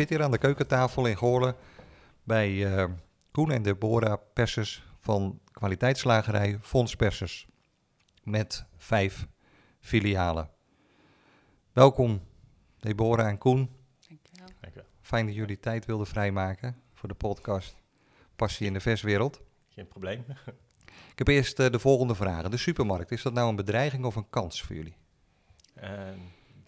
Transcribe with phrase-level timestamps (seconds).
[0.00, 1.56] Zit hier aan de keukentafel in Goorlen
[2.22, 2.84] bij eh,
[3.30, 7.48] Koen en Deborah Persers van kwaliteitslagerij Fons Persers.
[8.22, 9.26] Met vijf
[9.80, 10.50] filialen.
[11.72, 12.22] Welkom
[12.78, 13.70] Deborah en Koen.
[14.08, 14.48] Dankjewel.
[14.60, 14.88] Dankjewel.
[15.00, 17.76] Fijn dat jullie tijd wilden vrijmaken voor de podcast
[18.36, 19.40] Passie in de Verswereld.
[19.68, 20.24] Geen probleem.
[21.12, 22.50] Ik heb eerst eh, de volgende vragen.
[22.50, 24.96] De supermarkt, is dat nou een bedreiging of een kans voor jullie?
[25.74, 26.18] Ehm,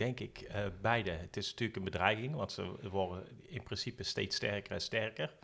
[0.03, 1.11] denk ik eh, beide.
[1.11, 5.35] Het is natuurlijk een bedreiging, want ze worden in principe steeds sterker en sterker.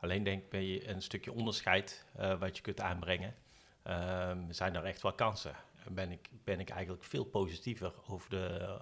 [0.00, 3.34] Alleen denk ik ben je een stukje onderscheid eh, wat je kunt aanbrengen.
[3.82, 5.54] Ehm, zijn er echt wel kansen.
[5.84, 8.78] En ben ik, ben ik eigenlijk veel positiever over de,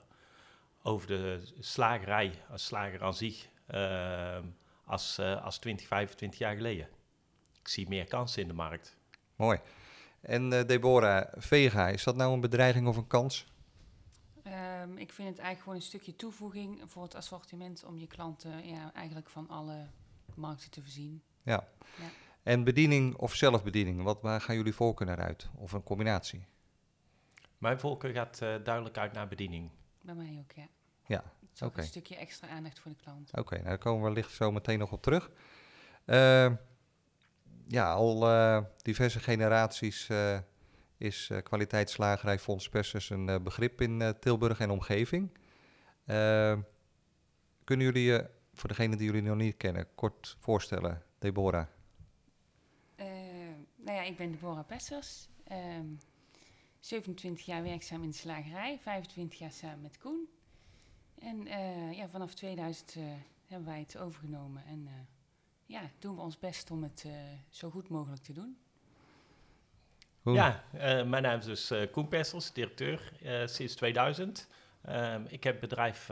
[0.83, 4.44] over de slagerij als slager aan zich ehm,
[4.84, 6.89] als, eh, als 20, 25 jaar geleden.
[7.61, 8.96] Ik zie meer kansen in de markt.
[9.36, 9.61] Mooi.
[10.20, 13.52] En Deborah, Vega, is dat nou een bedreiging of een kans?
[14.83, 18.66] Ehm, ik vind het eigenlijk gewoon een stukje toevoeging voor het assortiment om je klanten
[18.66, 19.86] ja, eigenlijk van alle
[20.34, 21.22] markten te voorzien.
[21.42, 21.69] Ja.
[21.98, 22.08] Ja.
[22.42, 25.48] En bediening of zelfbediening, wat, waar gaan jullie voorkeur naar uit?
[25.56, 26.44] Of een combinatie?
[27.58, 29.70] Mijn voorkeur gaat eh, duidelijk uit naar bediening.
[30.00, 30.66] Bij mij ook, ja.
[31.06, 31.24] Ja,
[31.61, 31.80] oké.
[31.80, 33.30] een stukje extra aandacht voor de klant.
[33.39, 35.30] Oké, nou daar komen we wellicht zo meteen nog op terug.
[36.05, 36.52] Eh,
[37.67, 40.39] ja, al eh, diverse generaties eh,
[41.03, 45.31] is eh, kwaliteitsslagerij Fons Persers een eh, begrip in eh, Tilburg en omgeving.
[46.05, 46.58] Eh,
[47.64, 51.67] kunnen jullie je, voor degenen die jullie nog niet kennen, kort voorstellen, Deborah?
[53.77, 55.29] Nou ja, ik ben Deborah Pessers.
[55.45, 55.86] ehm
[56.80, 60.29] 27 jaar werkzaam in de slagerij, 25 jaar samen met Koen.
[61.18, 61.45] En
[61.95, 63.02] ja, vanaf 2000 eh,
[63.46, 64.89] hebben wij het overgenomen en
[65.67, 67.07] ja, doen we ons best om het
[67.48, 68.57] zo goed mogelijk te doen.
[70.24, 74.48] Ja, eh, mijn naam is dus eh, Koen Pessels, directeur eh, sinds 2000.
[74.84, 76.08] Ehm, ik heb het bedrijf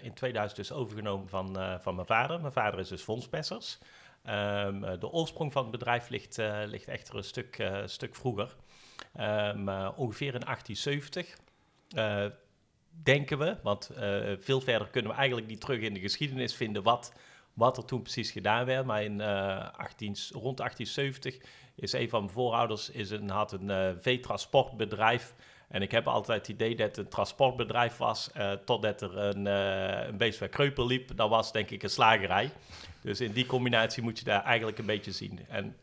[0.00, 2.40] in 2000 dus overgenomen van, van mijn vader.
[2.40, 3.28] Mijn vader is dus Fons.
[4.22, 6.36] Ehm, eh, de oorsprong van het bedrijf ligt,
[6.66, 8.56] ligt echter een stuk, stuk vroeger.
[9.12, 11.36] Ehm, eh, ongeveer in 1870.
[11.88, 12.26] eh,
[13.02, 13.90] denken we, want
[14.38, 17.12] veel verder kunnen we eigenlijk niet terug in de geschiedenis vinden wat,
[17.52, 18.86] wat er toen precies gedaan werd.
[18.86, 21.38] Maar in eh 18, rond 1870
[21.74, 25.34] is een van mijn voorouders is een, had een eh, veetransportbedrijf.
[25.68, 29.46] En ik heb altijd het idee dat het een transportbedrijf was, eh, totdat er een,
[29.46, 31.16] eh een beest bij Kreupel liep.
[31.16, 32.50] Dat was denk ik een slagerij.
[33.00, 35.40] Dus in die combinatie moet je daar eigenlijk een beetje zien.
[35.48, 35.76] En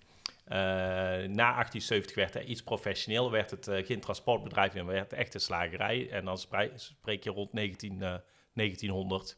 [1.31, 5.33] na 1870 werd hij iets professioneel, werd het geen transportbedrijf meer, maar werd het echt
[5.33, 6.09] een slagerij.
[6.09, 8.13] En dan spreek je rond 19, eh,
[8.53, 9.37] 1900.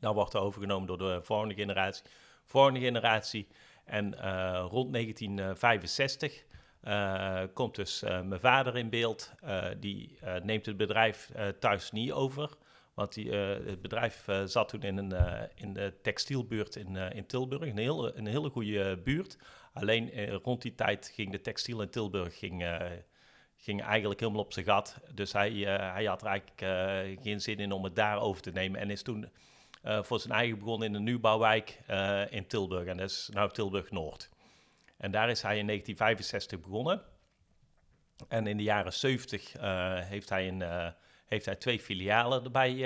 [0.00, 2.04] Dan wordt er overgenomen door de volgende generatie.
[2.46, 3.48] Volgende generatie.
[3.88, 6.44] En eh, rond 1965
[6.80, 9.32] eh, komt dus eh, mijn vader in beeld.
[9.78, 12.50] Die neemt het bedrijf thuis niet over.
[12.94, 15.14] Want het bedrijf zat toen in, een,
[15.54, 17.70] in de textielbuurt in, in Tilburg.
[17.70, 19.38] Een hele, een hele goede buurt.
[19.72, 22.78] Alleen rond die tijd ging de textiel in Tilburg ging,
[23.56, 25.00] ging eigenlijk helemaal op zijn gat.
[25.14, 25.52] Dus hij,
[25.92, 28.80] hij had er eigenlijk geen zin in om het daar over te nemen.
[28.80, 29.28] En is toen
[29.82, 32.86] eh, voor zijn eigen begonnen in een nieuwbouwwijk eh, in Tilburg.
[32.86, 34.28] En dat is nou Tilburg Noord.
[34.96, 37.02] En daar is hij in 1965 begonnen.
[38.28, 40.92] En in de jaren 70 eh, heeft, hij een,
[41.26, 42.84] heeft hij twee filialen erbij,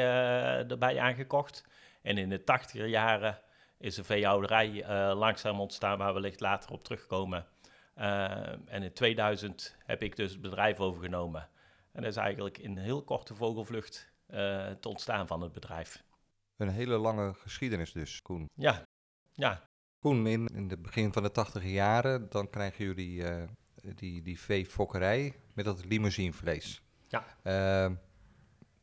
[0.69, 1.65] erbij aangekocht.
[2.03, 3.39] En in de 80er jaren
[3.83, 7.47] is een veehouderij eh, langzaam ontstaan, waar we wellicht later op terugkomen.
[7.95, 11.49] En in 2000 heb ik dus het bedrijf overgenomen.
[11.93, 16.03] En dat is eigenlijk in een heel korte vogelvlucht eh het ontstaan van het bedrijf.
[16.57, 18.49] Een hele lange geschiedenis dus, Koen.
[18.55, 18.87] Ja,
[19.33, 19.69] ja,
[19.99, 23.49] Koen, in, in het begin van de tachtige jaren, dan krijgen jullie eh,
[23.95, 26.83] die, die veefokkerij met dat limousinevlees.
[27.09, 27.25] Ja.
[27.43, 27.95] Ehm,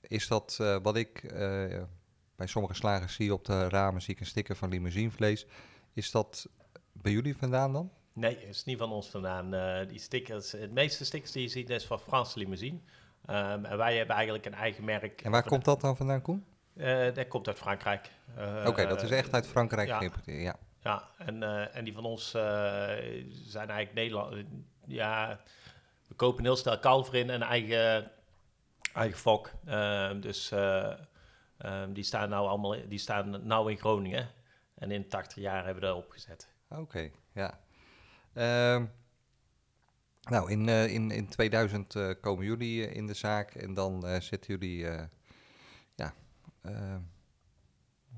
[0.01, 1.83] is dat eh, wat ik eh,
[2.35, 5.45] bij sommige slagers zie op de ramen, zie ik een sticker van limousinevlees.
[5.93, 6.49] Is dat
[6.93, 7.91] bij jullie vandaan dan?
[8.13, 9.53] Nee, het is niet van ons vandaan.
[9.53, 12.79] Eh, die stickers, het meeste stickers die je ziet is van Franse Limousine.
[13.25, 15.21] Ehm, en wij hebben eigenlijk een eigen merk.
[15.21, 16.45] En waar komt dat dan vandaan, Koen?
[16.79, 18.11] Eh, dat komt uit Frankrijk.
[18.35, 19.97] Eh, Oké, dat is echt uit Frankrijk ja.
[19.97, 20.41] geïmporteerd.
[20.41, 20.55] Ja.
[20.83, 22.41] Ja, en, eh, en die van ons eh,
[23.31, 24.45] zijn eigenlijk Nederland.
[24.85, 25.39] Ja,
[26.07, 28.11] we kopen heel snel kalver in en eigen,
[28.93, 29.51] Eigen fok.
[29.65, 30.93] Ehm, dus eh,
[31.57, 34.29] ehm, die staan nou allemaal die staan nou in Groningen.
[34.75, 36.47] En in 80 jaar hebben we dat opgezet.
[36.69, 37.59] Oké, ja.
[38.33, 38.85] Ehm,
[40.21, 44.07] nou, in, eh, in, in 2000 eh, komen jullie eh, in de zaak en dan
[44.07, 45.03] eh, zitten jullie, eh,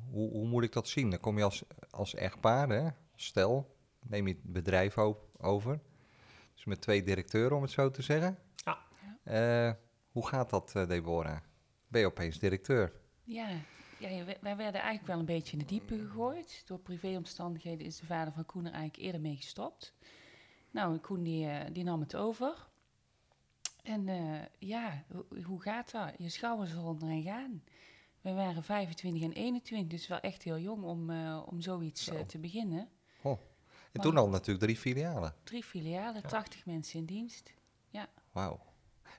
[0.10, 1.10] hoe, hoe moet ik dat zien?
[1.10, 3.76] Dan kom je als, als echtpaar, hè, stel,
[4.08, 4.98] neem je het bedrijf
[5.38, 5.80] over.
[6.54, 8.38] Dus met twee directeuren, om het zo te zeggen.
[8.56, 8.78] Ja.
[9.24, 9.74] Eh,
[10.12, 11.38] hoe gaat dat, eh, Deborah?
[11.88, 12.94] Ben je opeens directeur?
[13.24, 13.50] Ja,
[14.00, 16.62] ja wij werden eigenlijk wel een beetje in de diepe gegooid.
[16.66, 19.94] Door privéomstandigheden is de vader van Koen er eigenlijk eerder mee gestopt.
[20.72, 22.70] Nou, Koen die, eh, die nam het over.
[23.84, 26.14] En eh, ja, ho- hoe gaat dat?
[26.18, 27.64] Je schouders eronder en gaan.
[28.22, 32.16] We waren 25 en 21, dus wel echt heel jong om, eh, om zoiets Zo.
[32.16, 32.88] eh, te beginnen.
[33.92, 35.34] En toen al natuurlijk drie filialen.
[35.44, 37.54] Drie filialen, 80 mensen in dienst.
[38.32, 38.60] Wauw.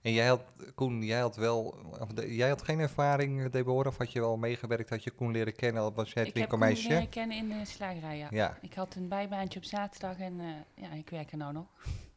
[0.03, 0.43] En jij had,
[0.75, 1.79] Koen, jij had wel,
[2.27, 5.55] jij had geen ervaring, eh, Deborah, of had je wel meegewerkt, had je Koen leren
[5.55, 6.89] kennen, al was jij het ik heb winkelmeisje?
[6.89, 8.29] leren kennen in de slagerij, ja.
[8.31, 10.41] Ja, Ik had een bijbaantje op zaterdag en
[10.75, 11.67] ja, ik werk er nou nog.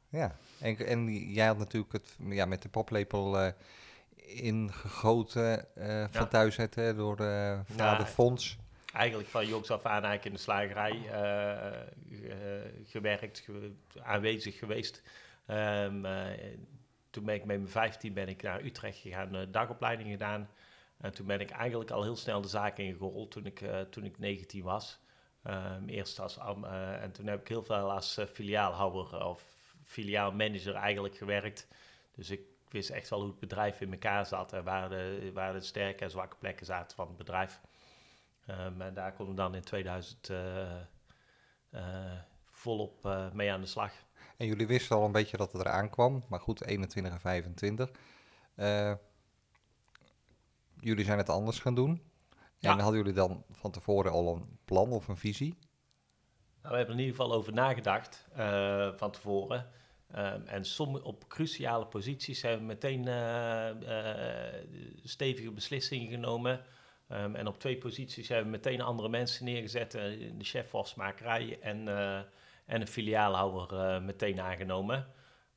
[0.10, 0.36] ja.
[0.60, 3.54] En, en jij had natuurlijk het ja, met de poplepel
[4.28, 6.28] ingegoten eh, van Ja.
[6.28, 8.06] thuis uit, hè, door eh vader Ja.
[8.06, 8.58] Fons.
[8.94, 13.72] Eigenlijk van jongs af aan eigenlijk in de slagerij eh, ge- gewerkt, ge-
[14.04, 15.02] aanwezig geweest.
[15.46, 16.24] Ehm, eh,
[17.10, 20.50] toen ben ik met mijn 15 ben ik naar Utrecht gegaan, dagopleiding gedaan.
[20.98, 24.20] En toen ben ik eigenlijk al heel snel de zaak ingerold toen ik, toen ik
[24.20, 25.00] 19 was.
[25.44, 29.44] Ehm, eerst als am- en toen heb ik heel veel als eh, filiaalhouder of
[29.84, 31.68] filiaalmanager eigenlijk gewerkt.
[32.16, 32.40] Dus ik
[32.76, 36.04] wist echt wel hoe het bedrijf in elkaar zat en waar de, waar de sterke
[36.04, 37.62] en zwakke plekken zaten van het bedrijf.
[38.46, 40.82] Ehm, en daar kon ik dan in 2000 eh,
[41.76, 42.20] eh,
[42.50, 43.92] volop eh, mee aan de slag.
[44.38, 47.92] En jullie wisten al een beetje dat het eraan kwam, maar goed, 21 en 25.
[48.56, 48.94] Eh,
[50.80, 52.02] jullie zijn het anders gaan doen.
[52.60, 52.72] Ja.
[52.72, 55.58] En hadden jullie dan van tevoren al een plan of een visie?
[56.62, 58.28] Nou, we hebben er in ieder geval over nagedacht
[58.98, 59.70] van tevoren.
[60.12, 60.64] Ehm, en
[61.04, 64.64] op cruciale posities hebben we meteen eh, eh,
[65.04, 66.62] stevige beslissingen genomen.
[67.08, 69.96] Ehm, en op twee posities hebben we meteen andere mensen neergezet.
[69.96, 70.02] eh,
[70.38, 72.18] de chef wasmakerij en, eh,
[72.66, 75.08] en een filiaalhouder meteen aangenomen.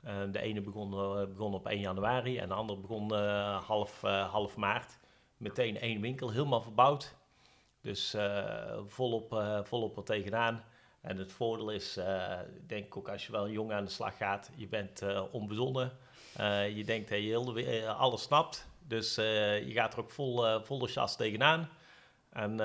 [0.03, 0.91] Ehm, de ene begon,
[1.29, 3.13] begon op 1 januari en de andere begon
[3.65, 4.01] half,
[4.31, 4.99] half maart.
[5.37, 7.17] Meteen één winkel, helemaal verbouwd.
[7.81, 8.17] Dus
[8.87, 10.65] volop, eh, volop er tegenaan.
[11.01, 14.17] En het voordeel is, eh, denk ik ook als je wel jong aan de slag
[14.17, 15.93] gaat, je bent eh, onbezonnen.
[16.37, 18.67] Eh, je denkt dat je heel de alles snapt.
[18.87, 21.69] Dus je gaat er ook vol, volle chas tegenaan.
[22.33, 22.57] En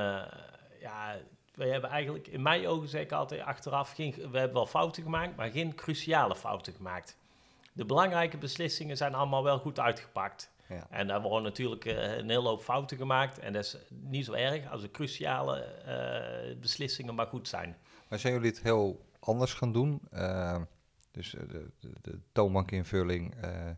[0.80, 1.18] ja,
[1.54, 5.04] we hebben eigenlijk in mijn ogen zeg ik altijd achteraf, geen, we hebben wel fouten
[5.04, 7.18] gemaakt, maar geen cruciale fouten gemaakt.
[7.74, 10.52] De belangrijke beslissingen zijn allemaal wel goed uitgepakt.
[10.70, 10.88] Ja.
[10.90, 13.40] En daar worden natuurlijk een hele hoop fouten gemaakt.
[13.40, 15.66] En dat is niet zo erg als de cruciale
[16.60, 17.78] beslissingen maar goed zijn.
[18.14, 20.02] Maar zijn jullie het heel anders gaan doen?
[20.12, 20.62] Eh,
[21.12, 23.70] dus eh, de, de, de toonbankinvulling, eh,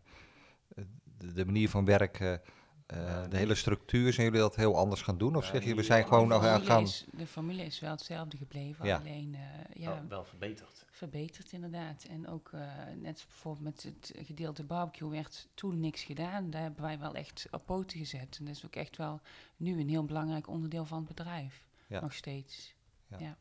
[1.18, 2.40] de, de manier van werken,
[2.86, 5.36] eh, de hele structuur, zijn jullie dat heel anders gaan doen?
[5.36, 6.82] Of zeg je, we zijn gewoon nog aan gaan...
[6.82, 8.96] is, de formule is wel hetzelfde gebleven, Ja.
[8.96, 10.84] alleen eh, ja, Wel, wel verbeterd.
[10.90, 12.04] verbeterd inderdaad.
[12.04, 12.60] En ook eh,
[12.96, 16.50] net bijvoorbeeld met het gedeelte barbecue werd toen niks gedaan.
[16.50, 18.36] Daar hebben wij wel echt op poten gezet.
[18.38, 19.20] En dat is ook echt wel
[19.56, 21.66] nu een heel belangrijk onderdeel van het bedrijf.
[21.86, 22.00] Ja.
[22.00, 22.74] Nog steeds.
[23.18, 23.36] Ja,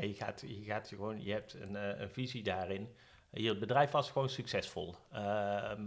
[0.00, 0.40] je, gaat,
[0.88, 2.88] je, gewoon, je hebt een, eh, een visie daarin.
[3.34, 4.94] Je bedrijf was gewoon succesvol.
[5.10, 5.20] Eh,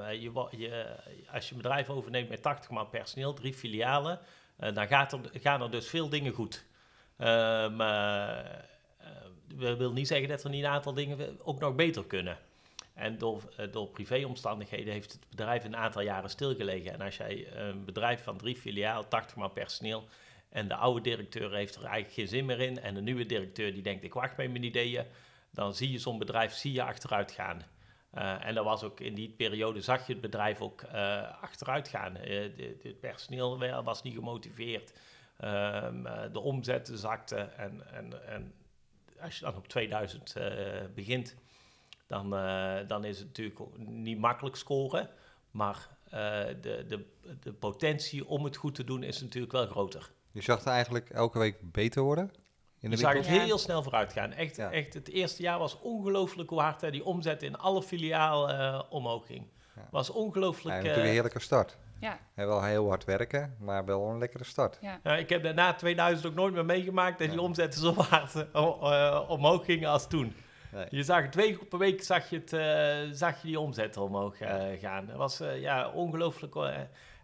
[0.09, 0.95] je, je,
[1.31, 4.19] als je een bedrijf overneemt met 80 man personeel, drie filialen,
[4.57, 6.65] eh, dan gaat er, gaan er dus veel dingen goed.
[7.17, 7.27] Eh,
[9.55, 12.37] we wil niet zeggen dat er niet een aantal dingen ook nog beter kunnen.
[12.93, 16.93] En door, door privéomstandigheden heeft het bedrijf een aantal jaren stilgelegen.
[16.93, 20.07] En als jij een bedrijf van drie filialen, 80 man personeel,
[20.49, 22.79] en de oude directeur heeft er eigenlijk geen zin meer in.
[22.81, 25.05] En de nieuwe directeur die denkt, ik wacht met mijn ideeën.
[25.51, 27.61] Dan zie je zo'n bedrijf zie je achteruit gaan.
[28.11, 31.87] Eh, en dat was ook in die periode zag je het bedrijf ook eh, achteruit
[31.87, 32.15] gaan.
[32.17, 32.39] Eh,
[32.83, 34.93] Het personeel wa- was niet gemotiveerd.
[35.37, 37.57] Ehm, eh, de omzetten zakten.
[37.57, 38.53] En, en, en
[39.21, 41.35] als je dan op 2000 eh, begint,
[42.07, 42.29] dan,
[42.87, 45.09] dan is het natuurlijk niet makkelijk scoren.
[45.51, 45.87] Maar
[46.61, 47.05] de, de,
[47.41, 50.09] de potentie om het goed te doen is natuurlijk wel groter.
[50.37, 52.23] Je zag het eigenlijk elke week beter worden?
[52.79, 53.31] In Je de zag winkel?
[53.31, 54.31] het heel snel vooruit gaan.
[54.33, 54.71] Echt, Ja.
[54.71, 58.81] echt, het eerste jaar was ongelooflijk hoe hard hè, die omzet in alle filiaal eh,
[58.89, 59.47] omhoog ging.
[59.75, 59.87] Ja.
[59.91, 60.67] Was Ja, ongelooflijk.
[60.75, 61.77] natuurlijk een eh, heerlijke start.
[61.99, 64.77] Ja, Hè, wel heel hard werken, maar wel een lekkere start.
[64.81, 64.99] ja.
[65.03, 67.43] ja, ik heb daarna 2000 ook nooit meer meegemaakt dat die Ja.
[67.43, 70.33] omzetten zo hard eh, eh, omhoog gingen als toen.
[70.71, 70.85] Nee.
[70.89, 74.39] Je zag twee keer per week zag je, het, eh, zag je die omzet omhoog
[74.39, 75.05] eh, gaan.
[75.05, 76.53] Dat was eh, ja, ongelooflijk.
[76.53, 76.73] hoor.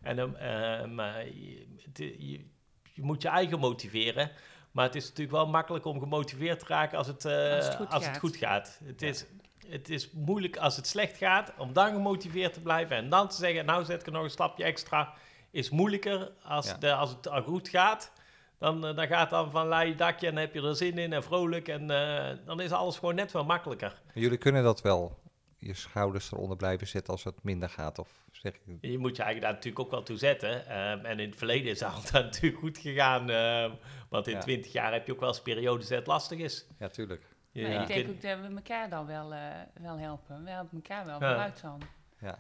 [0.02, 2.46] En, eh, eh, maar je,
[2.94, 4.32] je, moet je eigen motiveren.
[4.72, 7.76] Maar het is natuurlijk wel makkelijk om gemotiveerd te raken als het, eh, Als het
[7.76, 8.20] goed als het gaat.
[8.20, 8.80] goed gaat.
[8.86, 9.26] Het, is,
[9.68, 12.96] het is moeilijk als het slecht gaat om dan gemotiveerd te blijven.
[12.96, 15.14] En dan te zeggen, nou zet ik er nog een stapje extra.
[15.52, 16.78] Is moeilijker als, Ja.
[16.78, 18.12] de, als het al goed gaat.
[18.60, 20.98] Dan, eh, dan gaat het dan van lei dakje en dan heb je er zin
[20.98, 21.68] in en vrolijk.
[21.68, 24.02] En eh, dan is alles gewoon net wel makkelijker.
[24.14, 25.20] Jullie kunnen dat wel,
[25.66, 28.00] je schouders eronder blijven zitten als het minder gaat?
[28.00, 28.78] Of zeg je...
[28.92, 30.68] Je moet je eigenlijk daar natuurlijk ook wel toe zetten.
[30.68, 33.30] Ehm, en in het verleden is altijd natuurlijk goed gegaan.
[33.30, 33.72] ehm,
[34.10, 34.40] want in Ja.
[34.40, 36.66] twintig jaar heb je ook wel eens periodes dat het lastig is.
[36.80, 37.24] Ja, tuurlijk.
[37.52, 39.48] Je, Maar ik denk ook dat we elkaar dan wel, eh,
[39.82, 40.44] wel helpen.
[40.44, 41.28] We helpen elkaar wel Ja.
[41.28, 41.82] vooruit dan.
[42.20, 42.38] Ja.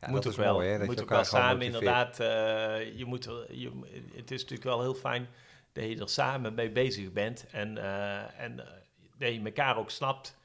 [0.00, 0.54] Ja, moet dat ook is wel.
[0.54, 0.78] mooi, hè?
[0.78, 2.20] Dat moet je ook wel samen inderdaad.
[2.20, 3.70] eh, je moet, je,
[4.14, 5.28] het is natuurlijk wel heel fijn
[5.72, 7.46] dat je er samen mee bezig bent.
[7.50, 8.56] En, eh, en
[9.18, 10.36] dat je elkaar ook snapt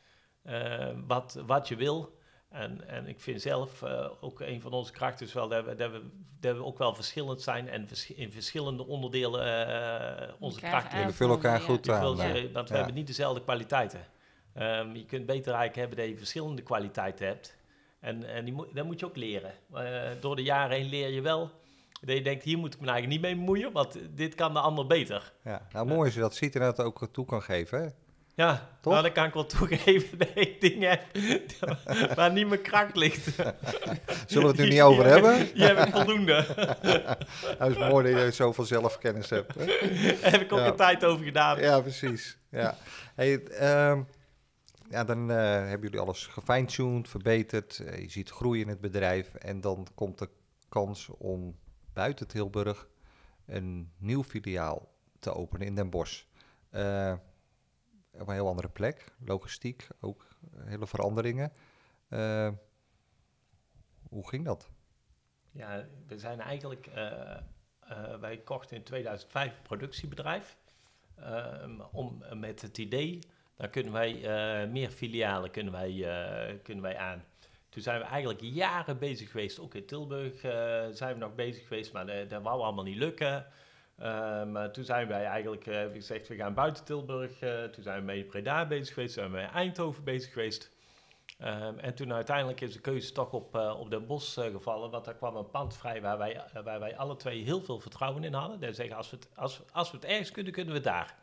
[0.44, 2.17] eh, wat, wat je wil.
[2.50, 5.76] En, en ik vind zelf eh, ook een van onze krachten is wel dat we,
[5.76, 6.02] dat, we,
[6.40, 11.00] dat we ook wel verschillend zijn en vers- in verschillende onderdelen eh, onze Elkaar krachten
[11.00, 11.66] Jullie vullen elkaar Ja.
[11.66, 12.20] goed aan.
[12.22, 12.44] eh.
[12.44, 12.80] eh, want we Ja.
[12.80, 14.06] hebben niet dezelfde kwaliteiten.
[14.54, 17.58] Ehm, je kunt beter eigenlijk hebben dat je verschillende kwaliteiten hebt.
[18.00, 19.52] En, en die moet, dat moet je ook leren.
[19.74, 21.52] Eh, door de jaren heen leer je wel
[22.02, 24.60] dat je denkt, hier moet ik me eigenlijk niet mee bemoeien, want dit kan de
[24.60, 25.34] ander beter.
[25.44, 25.68] Ja.
[25.72, 27.82] Nou, mooi als je dat ziet en dat ook toe kan geven.
[27.82, 27.88] Hè?
[28.38, 28.92] Ja, Toch?
[28.94, 31.06] nou, dan kan ik wel toegeven dat ik dingen heb
[32.16, 33.26] waar niet mijn kracht ligt.
[34.28, 35.48] Zullen we het nu niet over hebben?
[35.54, 36.46] Hier heb ik voldoende.
[37.60, 39.56] Nou, is mooi dat je zoveel zelfkennis hebt.
[39.56, 39.66] Hè?
[39.66, 40.68] Daar heb ik ook Ja.
[40.68, 41.60] een tijd over gedaan.
[41.60, 42.38] Ja, precies.
[42.50, 42.76] Ja.
[43.16, 44.02] Hey, ehm,
[44.90, 47.80] ja, dan eh, hebben jullie alles gefine-tuned, verbeterd.
[47.80, 49.34] Eh, je ziet groei in het bedrijf.
[49.34, 50.30] En dan komt de
[50.70, 51.56] kans om
[51.94, 52.88] buiten Tilburg
[53.46, 54.88] een nieuw filiaal
[55.20, 56.24] te openen in Den Bosch.
[56.70, 57.14] Eh,
[58.20, 59.06] op een heel andere plek.
[59.26, 60.28] Logistiek, ook
[60.66, 61.52] hele veranderingen.
[62.10, 62.50] Eh,
[64.10, 64.70] hoe ging dat?
[65.52, 67.32] Ja, we zijn eigenlijk, eh,
[67.80, 70.58] eh, wij kochten in 2005 een productiebedrijf.
[71.16, 73.20] ehm, om, met het idee,
[73.56, 77.24] dan kunnen wij eh, meer filialen kunnen wij, eh, kunnen wij aan.
[77.70, 81.68] Toen zijn we eigenlijk jaren bezig geweest, ook in Tilburg eh, zijn we nog bezig
[81.68, 83.46] geweest, maar dat wou allemaal niet lukken.
[83.98, 87.40] Eh, maar toen zijn wij eigenlijk eh, hebben gezegd, we gaan buiten Tilburg.
[87.40, 90.72] eh, toen zijn we met Breda bezig geweest, toen zijn we met Eindhoven bezig geweest.
[91.38, 94.92] Ehm, en toen uiteindelijk is de keuze toch op, eh, op Den Bosch eh, gevallen,
[94.92, 97.80] want daar kwam een pand vrij waar wij, eh, waar wij alle twee heel veel
[97.80, 98.60] vertrouwen in hadden.
[98.60, 101.16] Dat zeggen, als we het, als, als we het ergens kunnen, kunnen we het daar.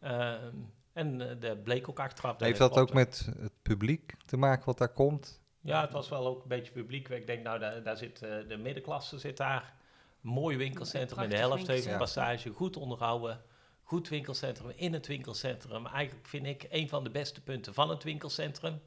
[0.00, 0.54] Ehm,
[0.92, 2.40] en eh, dat bleek ook achteraf.
[2.40, 5.40] Heeft dat ook met het publiek te maken wat daar komt?
[5.60, 7.08] Ja, het was wel ook een beetje publiek.
[7.08, 9.74] Ik denk, nou, daar, daar zit eh, de middenklasse zit daar.
[10.20, 13.40] Mooi winkelcentrum in de Prachtig Helfthavenpassage, goed onderhouden.
[13.82, 15.86] Goed winkelcentrum in het winkelcentrum.
[15.86, 18.80] Eigenlijk vind ik een van de beste punten van het winkelcentrum.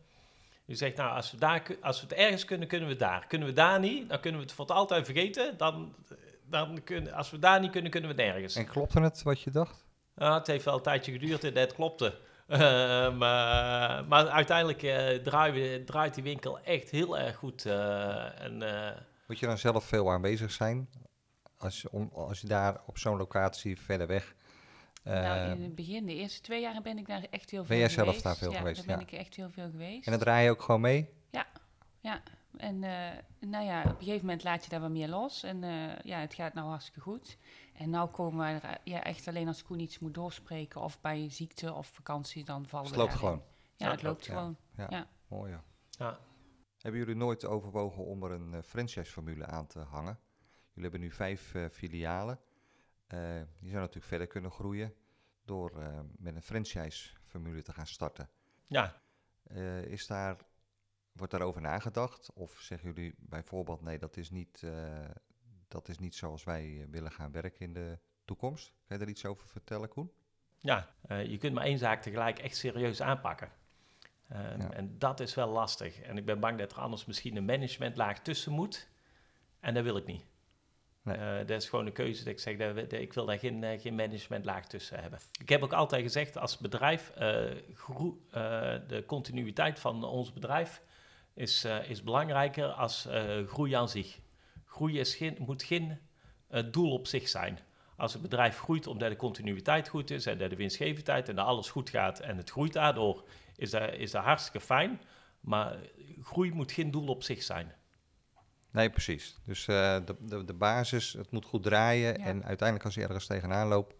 [0.66, 3.28] Je zegt, nou, als we, daar, als we het ergens kunnen, kunnen we het daar.
[3.28, 5.58] Kunnen we daar niet, dan kunnen we het voor het altijd vergeten.
[5.58, 5.96] Dan,
[6.50, 8.56] dan kunnen, als we daar niet kunnen, kunnen we het ergens.
[8.56, 9.86] En klopte het wat je dacht?
[10.16, 12.14] Het heeft wel een tijdje geduurd en dat klopte.
[12.48, 12.60] Eh,
[13.18, 17.66] maar, maar uiteindelijk eh, draaien we- draait die winkel echt heel erg goed.
[17.66, 18.98] eh, en, eh,
[19.28, 20.90] Moet je dan zelf veel aanwezig zijn?
[21.64, 24.36] Als je, om, als je daar op zo'n locatie verder weg...
[25.04, 27.68] eh, nou, in het begin, de eerste twee jaar ben ik daar echt heel veel
[27.68, 28.24] Ben jij zelf geweest.
[28.24, 29.12] daar veel ja, geweest, daar ben ja.
[29.12, 30.06] ik echt heel veel geweest.
[30.06, 31.10] en dan draai je ook gewoon mee?
[32.58, 35.44] En eh, nou ja, op een gegeven moment laat je daar wat meer los.
[35.44, 37.38] En eh, ja, het gaat nou hartstikke goed.
[37.74, 40.82] En nou komen wij er ja, echt alleen als Koen iets moet doorspreken...
[40.82, 43.30] of bij ziekte of vakantie, dan vallen Het we loopt daarin.
[43.30, 43.46] gewoon.
[43.76, 44.34] Ja, Ja, het loopt ja.
[44.34, 44.58] gewoon.
[44.76, 45.08] Ja, Ja.
[45.28, 45.64] mooi ja.
[45.90, 46.20] ja.
[46.78, 50.20] Hebben jullie nooit overwogen om er een eh, franchise-formule aan te hangen?
[50.74, 52.40] Jullie hebben nu vijf eh, filialen.
[53.08, 53.20] Eh
[53.60, 54.94] die zou natuurlijk verder kunnen groeien
[55.46, 58.30] door eh, met een franchise-formule te gaan starten.
[58.68, 59.02] ja,
[59.86, 60.38] is daar,
[61.12, 62.34] wordt daarover nagedacht?
[62.34, 64.64] Of zeggen jullie bijvoorbeeld, nee, dat is niet,
[65.68, 68.68] dat is niet zoals wij willen gaan werken in de toekomst?
[68.68, 70.12] Kan je daar iets over vertellen, Koen?
[70.60, 70.90] ja.
[71.08, 73.52] Je kunt maar één zaak tegelijk echt serieus aanpakken.
[74.30, 74.72] Ehm, Ja.
[74.72, 76.02] En dat is wel lastig.
[76.02, 78.90] En ik ben bang dat er anders misschien een managementlaag tussen moet.
[79.60, 80.26] En dat wil ik niet.
[81.04, 83.82] Eh, dat is gewoon een keuze dat ik zeg, dat, ik wil daar geen, eh,
[83.82, 85.20] geen managementlaag tussen hebben.
[85.42, 87.44] Ik heb ook altijd gezegd, als bedrijf, eh,
[87.74, 88.18] groe-
[88.88, 90.82] de continuïteit van ons bedrijf
[91.34, 93.08] is, is belangrijker als
[93.48, 94.20] groei aan zich.
[94.66, 96.00] Groei geen, moet geen
[96.72, 97.60] doel op zich zijn.
[97.98, 101.70] Als het bedrijf groeit omdat de continuïteit goed is en de winstgevendheid en dat alles
[101.70, 103.24] goed gaat en het groeit daardoor,
[103.56, 105.02] is dat, is dat hartstikke fijn.
[105.40, 105.78] Maar
[106.22, 107.74] groei moet geen doel op zich zijn.
[108.74, 109.38] Nee, precies.
[109.46, 112.20] Dus eh, de, de, de basis, het moet goed draaien.
[112.20, 112.26] Ja.
[112.26, 113.96] En uiteindelijk als je ergens tegenaan loopt,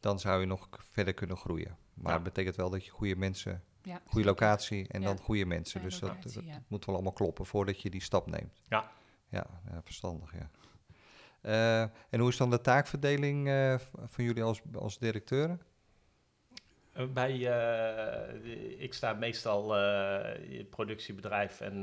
[0.00, 1.76] dan zou je nog verder kunnen groeien.
[1.94, 2.14] Maar Ja.
[2.14, 4.24] het betekent wel dat je goede mensen Ja, Goede zeker.
[4.26, 5.06] locatie en Ja.
[5.06, 5.82] dan goede mensen.
[5.82, 6.62] Dus dat, locatie, dat ja.
[6.68, 8.62] moet wel allemaal kloppen voordat je die stap neemt.
[8.68, 8.90] Ja.
[9.28, 10.50] Ja, ja verstandig, ja.
[11.40, 13.74] Eh, en hoe is dan de taakverdeling eh,
[14.04, 15.60] van jullie als, als directeuren?
[17.12, 21.80] Bij, eh, ik sta meestal eh, in het productiebedrijf en,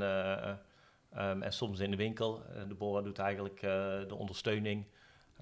[1.12, 2.42] eh, ehm, en soms in de winkel.
[2.44, 3.70] Eh, Deborah doet eigenlijk eh,
[4.08, 4.86] de ondersteuning.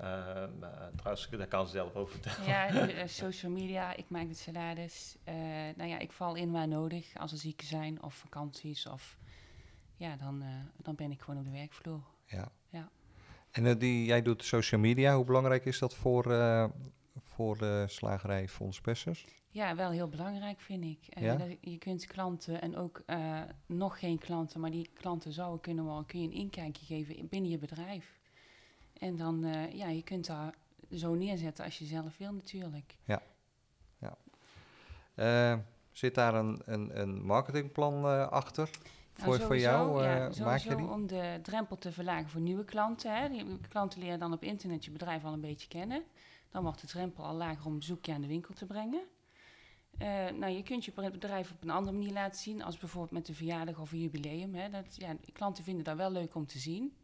[0.00, 2.48] Ehm, eh, trouwens, daar kan ze zelf over vertellen.
[2.48, 5.16] Ja, de, eh, social media, ik maak de salades.
[5.24, 5.34] Eh,
[5.76, 7.16] nou ja, ik val in waar nodig.
[7.18, 9.18] Als er zieken zijn of vakanties of...
[9.96, 10.48] Ja, dan, eh,
[10.82, 12.00] dan ben ik gewoon op de werkvloer.
[12.26, 12.48] Ja.
[12.68, 12.90] Ja.
[13.50, 15.16] En die, jij doet social media.
[15.16, 16.64] Hoe belangrijk is dat voor, eh,
[17.18, 19.24] voor de slagerij Fons Pessers?
[19.48, 21.06] Ja, wel heel belangrijk vind ik.
[21.08, 21.38] Eh, Ja?
[21.60, 26.04] je kunt klanten en ook eh, nog geen klanten, maar die klanten zouden kunnen wel,
[26.04, 28.18] kun je een inkijkje geven in- binnen je bedrijf.
[28.98, 30.54] En dan, eh, ja, je kunt daar
[30.94, 32.96] zo neerzetten als je zelf wil natuurlijk.
[35.14, 35.54] Eh,
[35.92, 38.70] zit daar een, een, een marketingplan achter?
[39.16, 40.86] Nou, Voor, voor jou ja, maak je die?
[40.88, 43.16] om de drempel te verlagen voor nieuwe klanten.
[43.22, 43.28] Hè.
[43.28, 46.02] Die klanten leren dan op internet je bedrijf al een beetje kennen.
[46.50, 49.02] Dan wordt de drempel al lager om een bezoekje aan de winkel te brengen.
[49.98, 53.28] Eh, nou, je kunt je bedrijf op een andere manier laten zien, als bijvoorbeeld met
[53.28, 54.54] een verjaardag of een jubileum.
[54.54, 54.70] Hè.
[54.70, 56.96] Dat, ja, klanten vinden dat wel leuk om te zien.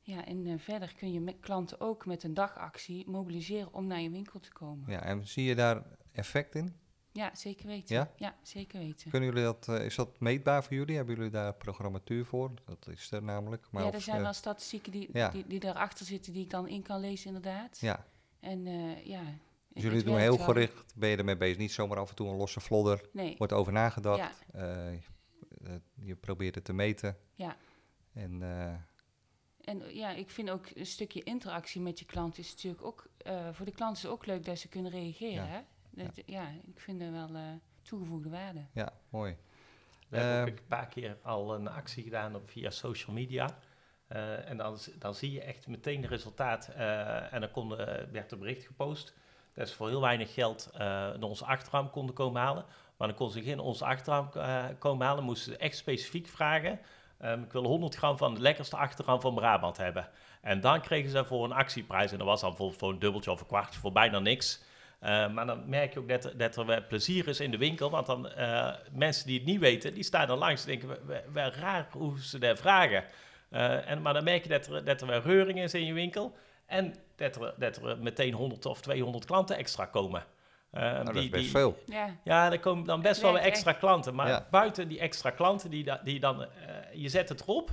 [0.00, 4.00] Ja, en eh, verder kun je met klanten ook met een dagactie mobiliseren om naar
[4.00, 4.84] je winkel te komen.
[4.86, 6.80] Ja, Ja, en zie je daar effect in?
[7.32, 8.10] zeker weten.
[8.16, 8.36] Ja?
[8.42, 9.10] zeker weten.
[9.10, 10.96] Kunnen jullie dat, eh, is dat meetbaar voor jullie?
[10.96, 12.50] Hebben jullie daar programmatuur voor?
[12.64, 13.68] Dat is er namelijk.
[13.70, 15.28] Maar ja, of, er zijn wel statistieken die, ja.
[15.28, 17.78] die, die erachter zitten die ik dan in kan lezen inderdaad.
[17.80, 18.06] Ja,
[18.42, 19.22] En eh, ja.
[19.68, 20.46] dus jullie doen heel wel.
[20.46, 21.56] gericht, ben je ermee bezig?
[21.58, 24.18] Niet zomaar af en toe een losse vlodder, Nee, wordt over nagedacht.
[24.52, 24.58] Ja.
[24.60, 25.00] eh, eh,
[25.94, 27.16] je probeert het te meten.
[27.34, 27.56] ja.
[28.12, 28.74] En eh,
[29.60, 33.06] En ja, ik vind ook een stukje interactie met je klant is natuurlijk ook...
[33.18, 35.46] eh, voor de klant is het ook leuk dat ze kunnen reageren, Ja.
[35.46, 35.60] hè?
[36.04, 36.48] Dat, ja.
[36.66, 37.42] ik vind er wel eh,
[37.82, 38.66] toegevoegde waarde.
[38.72, 39.36] ja, mooi.
[40.08, 43.58] We hebben ook een paar keer al een actie gedaan op, via social media.
[44.12, 46.68] Eh, en dan, dan zie je echt meteen resultaat.
[46.76, 49.14] eh, en dan kon, eh, werd er bericht gepost.
[49.54, 52.64] Dat ze voor heel weinig geld naar onze achterraam konden komen halen.
[52.96, 55.24] Maar dan kon ze geen onze achterraam eh, komen halen.
[55.24, 56.78] Moesten ze echt specifiek vragen.
[57.18, 60.08] ehm, ik wil 100 gram van de lekkerste achterraam van Brabant hebben.
[60.40, 62.12] En dan kregen ze voor een actieprijs.
[62.12, 64.62] En dat was dan bijvoorbeeld voor een dubbeltje of een kwartje voor bijna niks.
[65.00, 67.90] Maar dan merk je ook dat, dat er plezier is in de winkel.
[67.90, 68.28] Want dan
[68.92, 70.64] mensen die het niet weten, die staan er langs.
[70.64, 73.04] Die denken, wel- raar hoe ze dat vragen.
[73.52, 75.92] Eh, en, maar dan merk je dat er, dat er wel reuring is in je
[75.92, 76.34] winkel.
[76.66, 80.24] En dat er, dat er meteen 100 of 200 klanten extra komen.
[80.70, 81.78] Eh, nou, dat die- is best die- veel.
[81.86, 84.14] Ja, Ja, er komen dan best wel weer extra klanten.
[84.14, 84.46] Maar Ja.
[84.50, 86.48] buiten die extra klanten, die, da- die dan, eh,
[86.92, 87.70] je zet het erop.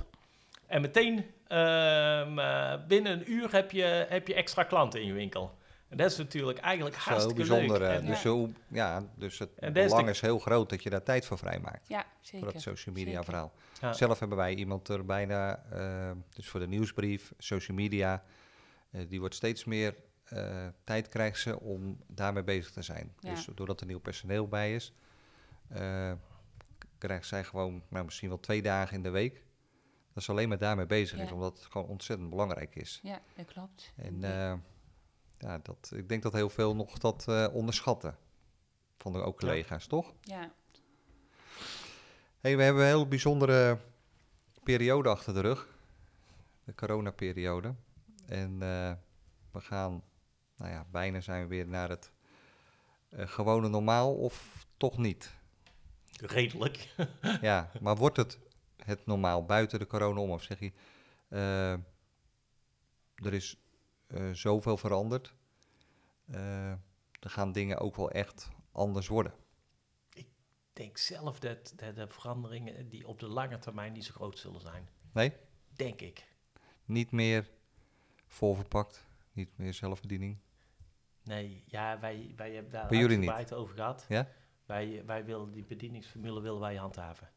[0.66, 5.12] En meteen ehm, eh, binnen een uur heb je, heb je extra klanten in je
[5.12, 5.58] winkel.
[5.90, 7.78] En dat is natuurlijk eigenlijk Zo hartstikke bijzonder.
[7.78, 7.88] leuk.
[7.88, 8.20] eh, En, dus, Ja.
[8.20, 11.02] zo, ja, dus het En dat is belang de- is heel groot dat je daar
[11.02, 11.88] tijd voor vrijmaakt.
[11.88, 12.52] ja Voor zeker.
[12.52, 13.24] dat social media zeker.
[13.24, 13.52] verhaal.
[13.80, 13.92] Ja.
[13.92, 18.24] Zelf hebben wij iemand er bijna, eh, dus voor de nieuwsbrief, social media,
[18.90, 23.14] eh, die wordt steeds meer eh, tijd krijgt ze om daarmee bezig te zijn.
[23.18, 23.30] Ja.
[23.34, 24.92] Dus doordat er nieuw personeel bij is,
[25.68, 26.12] eh,
[26.98, 29.44] krijgt zij gewoon nou, misschien wel twee dagen in de week.
[30.14, 33.00] Dat ze alleen maar daarmee bezig is, omdat het gewoon ontzettend belangrijk is.
[33.02, 33.92] Ja, dat klopt.
[33.96, 34.22] En
[35.40, 35.58] Ja.
[35.62, 38.16] dat, ik denk dat heel veel nog dat eh, onderschatten.
[38.98, 40.12] Van de ook collega's, toch?
[40.20, 40.52] ja,
[42.40, 43.78] Hey, we hebben een heel bijzondere
[44.62, 45.68] periode achter de rug.
[46.64, 47.74] De coronaperiode.
[48.26, 48.92] En eh,
[49.50, 50.02] we gaan,
[50.56, 52.10] nou ja, bijna zijn we weer naar het
[53.08, 55.34] eh, gewone normaal of toch niet.
[56.20, 56.94] Redelijk.
[57.40, 58.38] ja, maar wordt het
[58.84, 60.30] het normaal buiten de corona om?
[60.30, 60.72] Of zeg je,
[61.28, 61.72] eh,
[63.14, 63.56] er is
[64.32, 65.34] zoveel veranderd.
[66.30, 66.70] Eh,
[67.20, 69.32] er gaan dingen ook wel echt anders worden.
[70.12, 70.28] Ik
[70.72, 74.60] denk zelf dat, dat de veranderingen die op de lange termijn niet zo groot zullen
[74.60, 74.88] zijn.
[75.12, 75.32] Nee?
[75.74, 76.28] Denk ik.
[76.84, 77.50] Niet meer
[78.26, 80.38] voorverpakt, niet meer zelfbediening.
[81.22, 84.06] Nee, ja, wij, wij hebben daar uitgebreid over gehad.
[84.08, 84.28] Ja?
[84.66, 87.30] Wij, wij willen die bedieningsformule willen wij handhaven.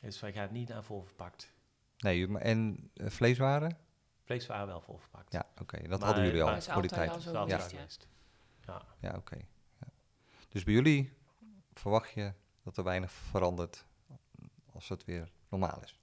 [0.00, 1.52] Dus wij gaan niet naar voorverpakt.
[1.98, 3.78] Nee, en eh, vleeswaren?
[4.30, 5.32] Vleeswaren wel voorverpakt.
[5.32, 5.78] Ja, oké.
[5.88, 7.10] Dat Maar- hadden jullie al voor die tijd.
[7.10, 7.58] al zo ja.
[8.66, 8.82] Ja.
[9.00, 9.36] Ja, oké.
[9.80, 9.86] Ja.
[10.48, 11.12] Dus bij jullie
[11.74, 12.32] verwacht je
[12.64, 13.84] dat er weinig verandert
[14.72, 15.98] als het weer normaal is?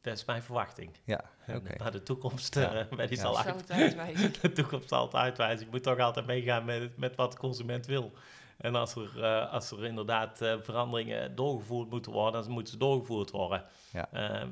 [0.00, 0.96] Dat is mijn verwachting.
[1.04, 1.74] Ja, oké.
[1.78, 2.72] Maar de toekomst, Ja.
[2.74, 3.16] eh, die Ja.
[3.22, 3.70] zal uit.
[3.70, 4.32] uitwijzen.
[4.42, 5.64] De toekomst zal het uitwijzen.
[5.64, 8.12] Je moet toch altijd meegaan met, met wat de consument wil.
[8.56, 12.78] En als er, eh, als er inderdaad eh, veranderingen doorgevoerd moeten worden, dan moeten ze
[12.78, 13.64] doorgevoerd worden.
[13.92, 14.12] Ja.
[14.12, 14.48] Ehm,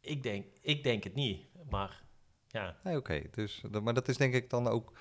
[0.00, 2.02] ik, denk, ik denk het niet, maar
[2.46, 2.76] ja.
[2.82, 3.22] Nee, oké.
[3.30, 4.92] Dus, dat- maar dat is denk ik dan ook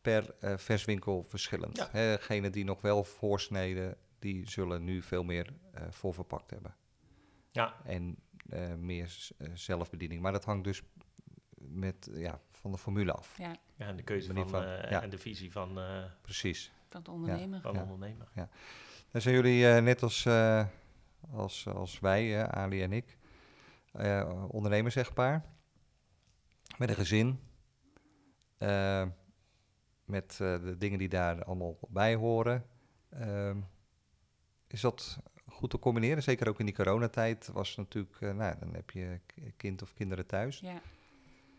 [0.00, 1.76] per eh, verswinkel verschillend.
[1.76, 1.88] Ja.
[1.90, 6.74] Hè, Degene die nog wel voorsneden, die zullen nu veel meer eh voorverpakt hebben.
[7.48, 8.16] Ja, En
[8.48, 10.20] eh, meer eh, zelfbediening.
[10.22, 10.82] Maar dat hangt dus
[11.58, 13.38] met, ja, van de formule af.
[13.38, 15.02] Ja, ja en de keuze van, van- eh, ja.
[15.02, 16.72] en de visie van, eh, Precies.
[16.88, 17.60] van de ondernemer.
[17.60, 17.84] van de Ja.
[17.84, 18.28] ondernemer.
[19.10, 20.66] Dan zijn jullie eh, net als, eh,
[21.32, 23.16] als, als wij, Ali en ik,
[23.92, 25.44] eh ondernemers echtpaar.
[26.76, 27.40] Met een gezin.
[28.58, 29.06] eh,
[30.04, 32.66] met eh, de dingen die daar allemaal bij horen.
[33.10, 33.60] Ehm,
[34.66, 36.22] is dat goed te combineren?
[36.22, 39.20] Zeker ook in die coronatijd was natuurlijk, eh, nou, dan heb je
[39.56, 40.60] kind of kinderen thuis.
[40.60, 40.80] Ja.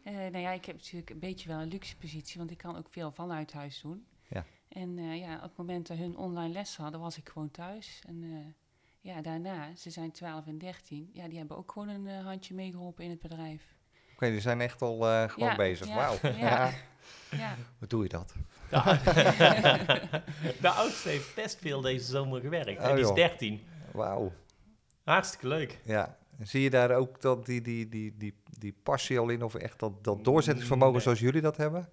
[0.04, 2.90] Nou ja, ik heb natuurlijk een beetje wel een luxe positie, want ik kan ook
[2.90, 4.08] veel vanuit huis doen.
[4.28, 4.46] Ja.
[4.68, 8.02] En ja, op het moment dat hun online les hadden, was ik gewoon thuis.
[8.08, 8.56] En
[9.02, 13.04] ja, daarna, ze zijn 12 en 13, ja, die hebben ook gewoon een handje meegeholpen
[13.04, 13.77] in het bedrijf.
[14.18, 15.88] Oké, die zijn echt al eh, gewoon Ja, bezig.
[15.88, 16.16] ja, Wauw.
[16.38, 16.70] ja.
[17.32, 18.34] Ja, Hoe doe je dat?
[20.62, 22.80] De, oudste heeft best veel deze zomer gewerkt.
[22.82, 23.16] Oh, en die is joh.
[23.16, 23.62] 13.
[23.92, 24.32] Wauw.
[25.04, 25.80] Hartstikke leuk.
[25.84, 26.18] Ja.
[26.42, 29.80] Zie je daar ook dat die, die, die, die, die passie al in, of echt
[29.80, 31.02] dat, dat doorzettingsvermogen Nee.
[31.02, 31.90] zoals jullie dat hebben?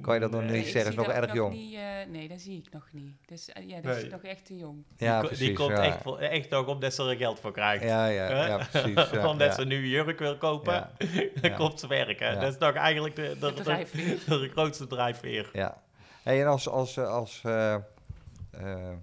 [0.00, 0.90] Kan je dat nog niet zeggen?
[0.90, 1.54] Is nog erg jong.
[1.54, 3.16] Niet, eh, nee, dat zie ik nog niet.
[3.26, 4.04] Dus eh, ja, dat Nee.
[4.04, 4.84] is nog echt te jong.
[4.96, 5.56] Ja, die, ko- die precies.
[5.56, 5.84] komt ja.
[5.84, 7.84] echt, voor- echt nog omdat ze er geld voor krijgt.
[7.84, 9.10] Ja, ja, ja, precies.
[9.10, 9.52] Ja, omdat ja.
[9.54, 10.90] ze nu een jurk wil kopen, Ja.
[11.40, 11.56] dan Ja.
[11.56, 12.32] komt ze werken.
[12.32, 12.40] Ja.
[12.40, 14.18] Dat is nog eigenlijk de, de, De de, drijfveer.
[14.26, 15.50] de grootste drijfveer.
[15.52, 15.82] Ja.
[16.22, 17.80] Hey, en als, als, eh, als eh, eh,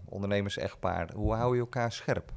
[0.06, 2.32] ondernemers echtpaar, hoe hou je elkaar scherp?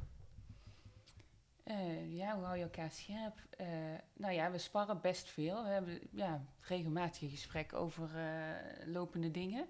[1.69, 3.39] Eh, ja, hoe hou je elkaar scherp?
[3.49, 3.67] Eh,
[4.13, 5.63] nou ja, we sparren best veel.
[5.63, 9.67] We hebben ja, regelmatig gesprekken over eh, lopende dingen.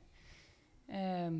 [0.88, 1.36] Ehm,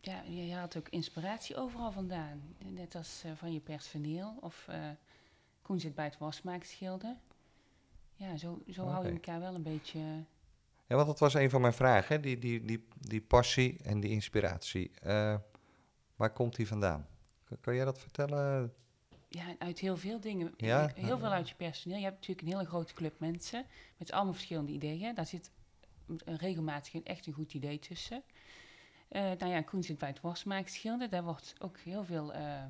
[0.00, 2.56] ja, je, je haalt ook inspiratie overal vandaan.
[2.58, 4.38] Net als van je personeel.
[4.40, 4.68] Of
[5.62, 7.16] Koen zit bij het wasmaakschilder.
[8.14, 9.98] Ja, zo, zo hou je elkaar wel een beetje...
[10.86, 12.20] Ja, want dat was een van mijn vragen, hè?
[12.20, 14.90] Die, die, die, die passie en die inspiratie.
[16.16, 17.06] Waar komt die vandaan?
[17.44, 18.72] Kan, kan jij dat vertellen?
[19.36, 20.54] Ja, uit heel veel dingen.
[20.56, 20.90] Ja?
[20.94, 21.98] Heel veel uit je personeel.
[21.98, 25.14] Je hebt natuurlijk een hele grote club mensen met allemaal verschillende ideeën.
[25.14, 25.50] Daar zit
[26.24, 28.22] regelmatig een, echt een goed idee tussen.
[29.08, 31.10] Eh nou ja, Koen zit bij het wasmaakschilder.
[31.10, 32.64] Daar wordt ook heel veel eh,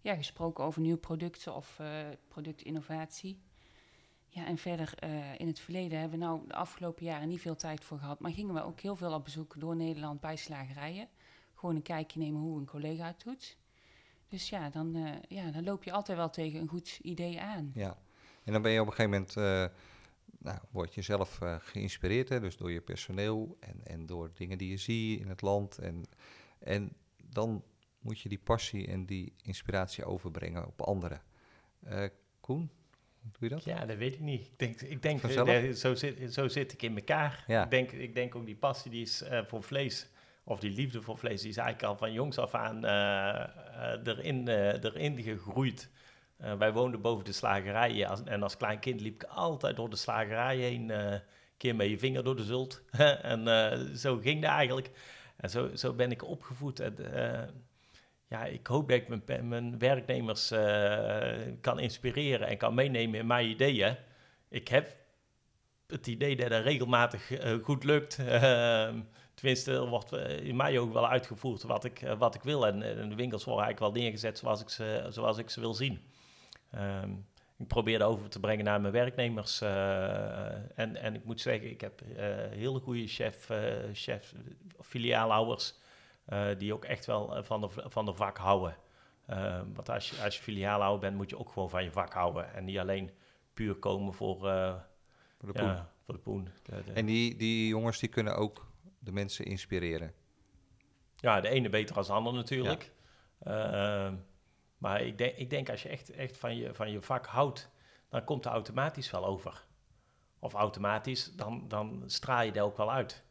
[0.00, 1.88] ja, gesproken over nieuwe producten of eh,
[2.28, 3.40] productinnovatie.
[4.26, 4.94] Ja, en verder
[5.36, 8.20] in het verleden hebben we nou de afgelopen jaren niet veel tijd voor gehad.
[8.20, 11.08] Maar gingen we ook heel veel op bezoek door Nederland bij slagerijen.
[11.54, 13.56] Gewoon een kijkje nemen hoe een collega het doet.
[14.32, 17.70] Dus ja, dan, eh, ja, dan loop je altijd wel tegen een goed idee aan.
[17.74, 17.98] Ja.
[18.44, 19.78] En dan ben je op een gegeven moment, eh,
[20.38, 22.40] nou, word je zelf eh, geïnspireerd, hè?
[22.40, 25.78] dus door je personeel en, en door dingen die je ziet in het land.
[25.78, 26.04] En,
[26.58, 27.64] en dan
[28.00, 31.22] moet je die passie en die inspiratie overbrengen op anderen.
[31.82, 32.04] Eh,
[32.40, 32.70] Koen,
[33.20, 33.64] hoe doe je dat?
[33.64, 34.46] Ja, dat weet ik niet.
[34.46, 35.76] Ik denk, ik denk Vanzelf?
[35.76, 37.44] zo, zit, zo zit ik in elkaar.
[37.46, 37.64] Ja.
[37.64, 40.10] Ik, denk, ik denk ook die passie die is eh, voor vlees,
[40.44, 44.00] of die liefde voor vlees, die is eigenlijk al van jongs af aan eh, eh,
[44.04, 45.90] erin, eh, erin gegroeid.
[46.58, 50.56] Wij woonden boven de slagerij en als klein kind liep ik altijd door de slagerij
[50.56, 50.90] heen.
[50.90, 51.20] een
[51.56, 52.82] keer met je vinger door de zult.
[53.32, 53.46] en
[53.98, 54.90] zo ging dat eigenlijk.
[55.36, 56.80] En zo, zo ben ik opgevoed.
[56.80, 56.96] En,
[58.28, 60.48] ja, ik hoop dat ik mijn, mijn werknemers
[61.60, 63.96] kan inspireren en kan meenemen in mijn ideeën.
[64.48, 64.96] Ik heb
[65.86, 67.30] het idee dat dat regelmatig
[67.62, 68.18] goed lukt.
[68.26, 69.00] Ehm,
[69.42, 72.66] tenminste, er wordt eh, in mij ook wel uitgevoerd wat ik, eh, wat ik wil.
[72.66, 75.74] En, en de winkels worden eigenlijk wel neergezet zoals ik ze, zoals ik ze wil
[75.74, 76.00] zien.
[76.70, 77.10] Ehm,
[77.58, 79.60] ik probeer dat over te brengen naar mijn werknemers.
[79.60, 84.34] eh, en, en ik moet zeggen, ik heb eh, hele goede chef, eh, chef
[84.80, 85.74] filiaalhouders
[86.24, 88.76] eh, die ook echt wel eh, van de, van de vak houden.
[89.26, 92.12] Ehm, want als je, als je filiaalhouder bent, moet je ook gewoon van je vak
[92.12, 92.54] houden.
[92.54, 93.10] En niet alleen
[93.54, 94.74] puur komen voor, eh,
[95.38, 95.68] Voor de poen.
[95.68, 96.48] ja, voor de poen.
[96.62, 98.70] De- de- En die, die jongens die kunnen ook
[99.02, 100.14] de mensen inspireren.
[101.14, 102.92] Ja, de ene beter als de ander natuurlijk.
[103.38, 104.16] Ehm,
[104.78, 107.70] maar ik denk, ik denk als je echt, echt van, je, van je vak houdt,
[108.08, 109.66] dan komt het automatisch wel over.
[110.38, 113.24] Of automatisch, dan, dan straal je dat ook wel uit.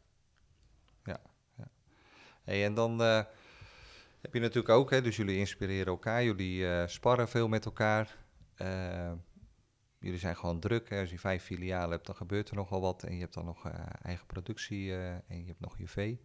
[2.42, 3.22] Hey, en dan eh,
[4.20, 8.16] heb je natuurlijk ook, hè, dus jullie inspireren elkaar, jullie eh, sparren veel met elkaar.
[10.02, 10.88] Jullie zijn gewoon druk.
[10.88, 11.00] Hè.
[11.00, 13.02] Als je vijf filialen hebt, dan gebeurt er nogal wat.
[13.02, 16.20] En je hebt dan nog eh, eigen productie eh, en je hebt nog je vee.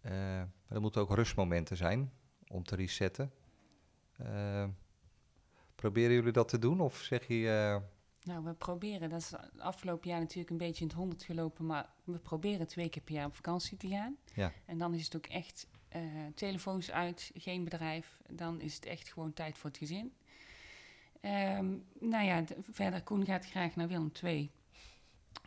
[0.00, 2.12] Eh, maar er moeten ook rustmomenten zijn
[2.48, 3.32] om te resetten.
[5.74, 6.80] Proberen jullie dat te doen?
[6.80, 7.80] Of zeg je,
[8.22, 11.66] Nou, we proberen, dat is het afgelopen jaar natuurlijk een beetje in het honderd gelopen,
[11.66, 14.16] maar we proberen twee keer per jaar op vakantie te gaan.
[14.34, 14.52] Ja.
[14.64, 15.68] En dan is het ook echt
[16.34, 18.20] telefoons uit, geen bedrijf.
[18.30, 20.12] Dan is het echt gewoon tijd voor het gezin.
[21.26, 21.66] Ehm,
[22.00, 24.50] nou ja, verder, Koen gaat graag naar Willem II.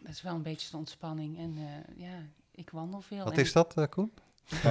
[0.02, 1.38] Dat is wel een beetje de ontspanning.
[1.38, 2.18] En eh, ja,
[2.52, 3.24] ik wandel veel.
[3.24, 4.14] wat en is dat, eh, Koen?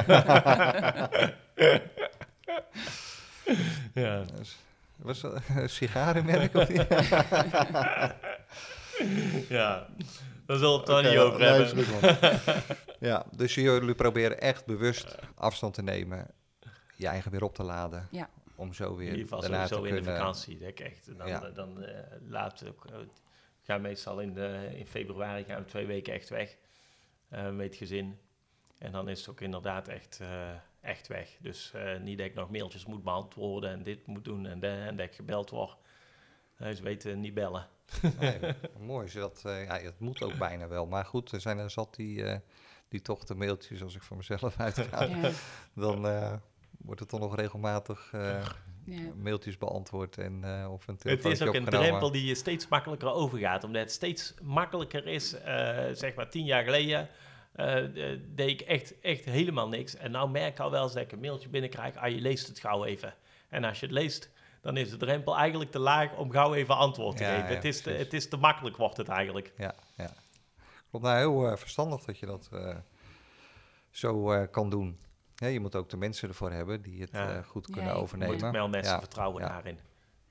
[3.94, 4.24] ja.
[4.24, 4.56] Dus,
[4.96, 6.86] Was dat een sigarenmerk of niet?
[9.48, 9.86] ja,
[10.46, 11.86] daar zullen we het Oké, niet over hebben.
[13.00, 16.26] ja, dus jullie proberen echt bewust afstand te nemen,
[16.96, 18.08] je eigen weer op te laden.
[18.10, 18.28] Ja.
[18.58, 20.58] Om zo In weer ieder geval daarna sowieso te in de vakantie.
[20.58, 21.50] Dat ik echt, dan Ja.
[21.50, 23.06] dan eh, laat ook, eh, we
[23.62, 26.56] gaan meestal in, de, in februari gaan we twee weken echt weg
[27.28, 28.18] eh, met het gezin.
[28.78, 31.36] En dan is het ook inderdaad echt, eh, echt weg.
[31.40, 34.66] Dus eh, niet dat ik nog mailtjes moet beantwoorden en dit moet doen en, de,
[34.68, 35.76] en dat ik gebeld word.
[36.56, 37.66] Eh, ze weten niet bellen.
[38.20, 38.38] Nee,
[38.78, 39.42] mooi is dat.
[39.44, 40.86] eh, ja, het moet ook bijna wel.
[40.86, 42.38] Maar goed, er zijn er zat die, eh,
[42.88, 45.30] die toch de mailtjes, als ik voor mezelf uitga, Ja,
[45.74, 46.32] dan eh,
[46.78, 48.44] wordt het toch nog regelmatig eh,
[48.84, 49.00] ja.
[49.16, 53.12] mailtjes beantwoord en eh, of een Het is ook een drempel die je steeds makkelijker
[53.12, 53.64] overgaat.
[53.64, 57.08] Omdat het steeds makkelijker is, eh, zeg maar tien jaar geleden,
[58.34, 59.96] deed ik echt, echt helemaal niks.
[59.96, 62.46] En nou merk ik al wel eens dat ik een mailtje binnenkrijg, ah, je leest
[62.46, 63.14] het gauw even.
[63.48, 66.76] En als je het leest, dan is de drempel eigenlijk te laag om gauw even
[66.76, 67.48] antwoord te Ja, geven.
[67.48, 69.52] ja, het, is te, het is te makkelijk, wordt het eigenlijk.
[69.56, 70.10] Ja, ja.
[70.90, 72.76] Klopt, nou heel verstandig dat je dat eh,
[73.90, 74.98] zo eh, kan doen.
[75.40, 77.36] Ja, je moet ook de mensen ervoor hebben die het Ja.
[77.36, 78.34] eh, goed Ja, kunnen overnemen.
[78.34, 79.48] Moet ik wel mensen Ja, vertrouwen ja.
[79.48, 79.78] daarin.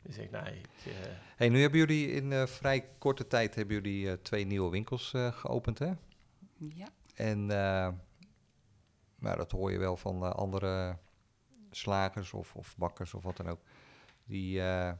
[0.01, 0.93] Dus ik, nee, ik, eh,
[1.35, 5.13] Hey, nu hebben jullie in eh, vrij korte tijd hebben jullie, eh, twee nieuwe winkels
[5.13, 5.91] eh, geopend, hè?
[6.57, 6.87] ja.
[7.15, 7.89] En eh,
[9.19, 10.97] nou, dat hoor je wel van andere
[11.71, 13.59] slagers of, of bakkers of wat dan ook.
[14.25, 14.91] Die, eh,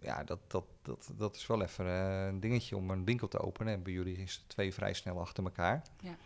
[0.00, 3.38] ja, dat, dat, dat, dat is wel even eh, een dingetje om een winkel te
[3.38, 3.72] openen.
[3.72, 5.82] En bij jullie is het twee vrij snel achter elkaar.
[6.00, 6.16] Ja.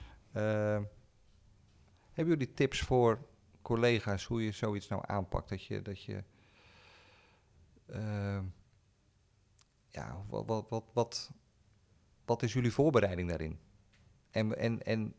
[2.14, 3.26] Hebben jullie tips voor
[3.62, 5.48] collega's hoe je zoiets nou aanpakt?
[5.48, 6.24] Dat je, dat je
[7.86, 8.40] eh,
[9.88, 11.30] ja, wat, wat, wat, wat,
[12.24, 13.58] wat is jullie voorbereiding daarin?
[14.30, 15.14] En, en, en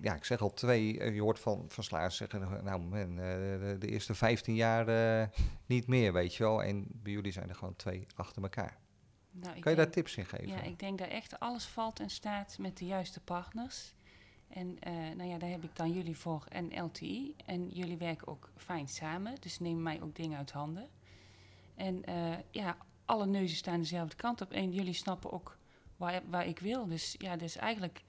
[0.00, 3.34] ja, ik zeg al twee, eh, je hoort van, van slagers zeggen, nou man, eh,
[3.34, 5.28] de, de eerste 15 jaar eh,
[5.66, 6.62] niet meer, weet je wel.
[6.62, 8.78] En bij jullie zijn er gewoon twee achter elkaar.
[9.30, 10.48] Nou, Kan je denk- daar tips in geven?
[10.48, 13.94] Ja, ik denk dat echt alles valt en staat met de juiste partners.
[14.50, 17.34] En eh, nou ja, daar heb ik dan jullie voor en LTI.
[17.46, 20.88] En jullie werken ook fijn samen, dus nemen mij ook dingen uit handen.
[21.74, 24.52] En eh, ja, alle neuzen staan dezelfde kant op.
[24.52, 25.56] En jullie snappen ook
[25.96, 26.86] waar, waar ik wil.
[26.86, 28.02] Dus ja, dus eigenlijk,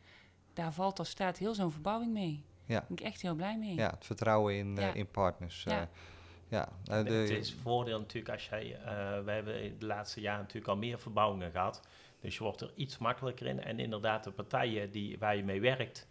[0.54, 2.43] daar valt of staat heel zo'n verbouwing mee.
[2.65, 2.80] Ja.
[2.80, 3.75] Daar ben ik echt heel blij mee.
[3.75, 5.63] Ja, het vertrouwen in, eh, in partners.
[5.63, 5.82] Ja.
[5.82, 5.88] eh,
[6.47, 10.21] ja, nou, de, het is voordeel natuurlijk als jij, eh we hebben in de laatste
[10.21, 11.82] jaren natuurlijk al meer verbouwingen gehad.
[12.19, 13.63] Dus je wordt er iets makkelijker in.
[13.63, 16.08] En inderdaad, de partijen die, waar je mee werkt,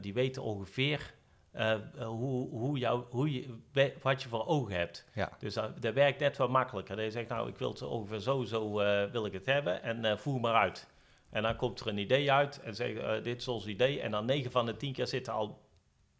[0.00, 1.14] die weten ongeveer
[1.52, 3.58] eh, hoe, hoe jou, hoe je,
[4.02, 5.08] wat je voor ogen hebt.
[5.14, 6.96] ja, Dus dat, dat werkt net wat makkelijker.
[6.96, 9.82] Dat je zegt, nou, ik wil het ongeveer zo, zo eh, wil ik het hebben
[9.82, 10.86] en eh, voer maar uit.
[11.30, 14.00] En dan komt er een idee uit en zeg eh, dit is ons idee.
[14.00, 15.68] En dan 9 van de 10 keer zit er al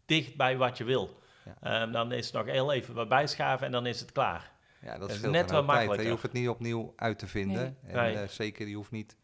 [0.05, 1.19] dicht bij wat je wil.
[1.45, 1.81] Ja.
[1.81, 4.51] Ehm, dan is het nog heel even wat bijschaven en dan is het klaar.
[4.81, 5.57] ja, dat Dat is net tijd, hè.
[5.57, 6.09] Je makkelijker.
[6.09, 7.77] hoeft het niet opnieuw uit te vinden.
[7.83, 8.15] En Nee.
[8.15, 9.17] eh, zeker, je hoeft niet,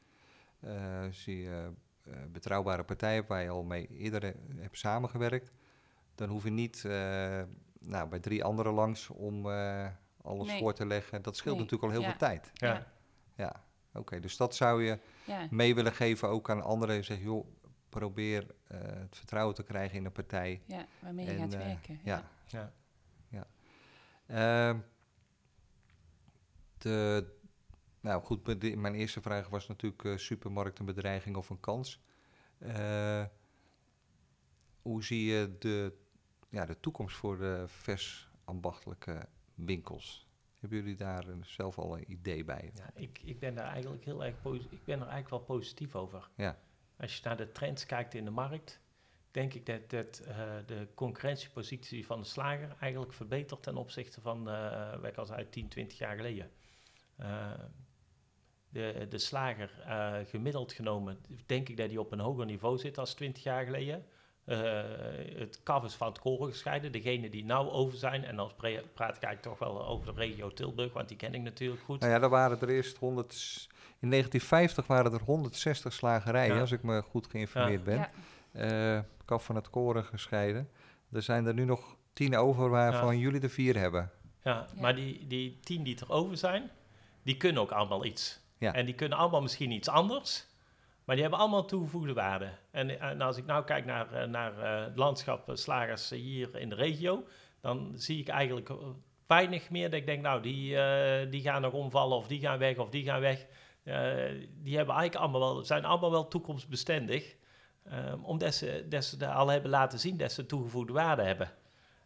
[0.60, 1.06] eh,
[2.12, 5.52] eh, betrouwbare partijen hebt waar je al mee eerder eh, hebt samengewerkt,
[6.16, 7.42] dan hoef je niet eh,
[7.80, 9.88] nou, bij drie anderen langs om eh,
[10.22, 10.60] alles Nee.
[10.60, 11.22] voor te leggen.
[11.22, 12.18] Dat scheelt Nee, natuurlijk al heel ja.
[12.18, 12.52] veel tijd.
[12.54, 12.74] Ja.
[12.74, 12.86] Ja.
[13.36, 14.20] Ja, oké.
[14.20, 17.04] Dus dat zou je Ja, mee willen geven ook aan anderen.
[17.04, 17.48] Zeg, joh,
[17.90, 20.62] probeer eh, het vertrouwen te krijgen in een partij.
[20.66, 22.00] ja, waarmee je En, gaat werken.
[22.04, 22.24] Ja.
[22.48, 22.74] Ja.
[24.28, 24.78] Ehm,
[26.78, 27.26] de,
[28.08, 32.02] nou goed, mijn eerste vraag was natuurlijk eh, supermarkt een bedreiging of een kans.
[32.58, 33.26] Eh,
[34.82, 35.94] hoe zie je de,
[36.50, 40.28] ja, de toekomst voor de vers ambachtelijke winkels?
[40.60, 42.72] Hebben jullie daar eh, zelf al een idee bij?
[42.74, 44.36] Ja, ik, ik ben daar eigenlijk heel erg
[44.70, 46.30] ik ben er eigenlijk wel positief over.
[46.36, 46.60] Ja.
[46.98, 48.80] Als je naar de trends kijkt in de markt,
[49.32, 50.16] denk ik dat, dat
[50.66, 55.50] de concurrentiepositie van de slager eigenlijk verbetert ten opzichte van, eh wat ik al zei,
[55.50, 56.52] 10, 20 jaar geleden.
[57.18, 57.52] Eh,
[58.78, 62.98] de, de slager, eh, gemiddeld genomen, denk ik dat hij op een hoger niveau zit
[62.98, 64.06] als 20 jaar geleden.
[64.46, 64.58] Eh,
[65.36, 66.92] het kaf is van het koren gescheiden.
[66.92, 68.52] Degenen die nou over zijn, en dan
[68.94, 72.00] praat ik eigenlijk toch wel over de regio Tilburg, want die ken ik natuurlijk goed.
[72.00, 73.34] Nou ja, er waren er eerst 100.
[73.34, 76.62] s- In 1950 waren er 160 slagerijen, Ja.
[76.62, 77.98] als ik me goed geïnformeerd ben.
[77.98, 78.10] Ja,
[78.98, 80.70] eh kaf van het koren gescheiden.
[81.12, 84.12] Er zijn er nu nog tien over waarvan jullie er vier hebben.
[84.44, 84.82] Ja, Ja.
[84.82, 86.70] maar die, die tien die er over zijn,
[87.24, 88.40] die kunnen ook allemaal iets.
[88.58, 88.74] Ja.
[88.74, 90.48] En die kunnen allemaal misschien iets anders,
[91.08, 92.50] maar die hebben allemaal toegevoegde waarde.
[92.72, 96.56] En, en als ik nou kijk naar, eh, naar eh, het landschap eh, slagers hier
[96.56, 97.24] in de regio,
[97.62, 98.70] dan zie ik eigenlijk
[99.28, 100.78] weinig meer dat ik denk, nou, die,
[101.30, 103.46] die gaan nog omvallen of die gaan weg of die gaan weg.
[104.64, 107.36] Die hebben eigenlijk allemaal wel, zijn allemaal wel toekomstbestendig,
[107.84, 111.52] ehm, omdat ze, dat ze al hebben laten zien dat ze toegevoegde waarde hebben.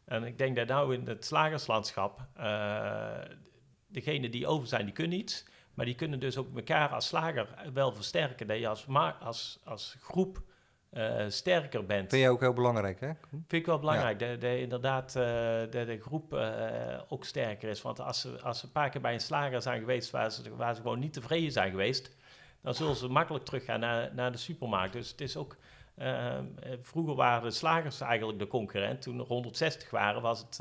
[0.06, 2.28] En ik denk dat nou in het slagerslandschap,
[3.88, 5.46] degenen die over zijn, die kunnen iets.
[5.74, 8.48] Maar die kunnen dus ook elkaar als slager wel versterken.
[8.48, 8.86] Dat je als,
[9.20, 10.42] als, als groep
[10.92, 12.10] uh, sterker bent.
[12.10, 13.12] Vind je ook heel belangrijk, hè?
[13.30, 14.20] Vind ik wel belangrijk.
[14.20, 14.36] Ja.
[14.36, 17.82] Dat inderdaad uh, de, de groep uh, ook sterker is.
[17.82, 20.56] Want als ze, als ze een paar keer bij een slager zijn geweest waar ze,
[20.56, 22.16] waar ze gewoon niet tevreden zijn geweest,
[22.62, 24.94] dan zullen ze makkelijk teruggaan naar, naar de supermarkt.
[24.94, 25.56] Dus het is ook.
[26.82, 29.02] Vroeger waren de slagers eigenlijk de concurrent.
[29.02, 30.58] Toen er 160 waren, was, het,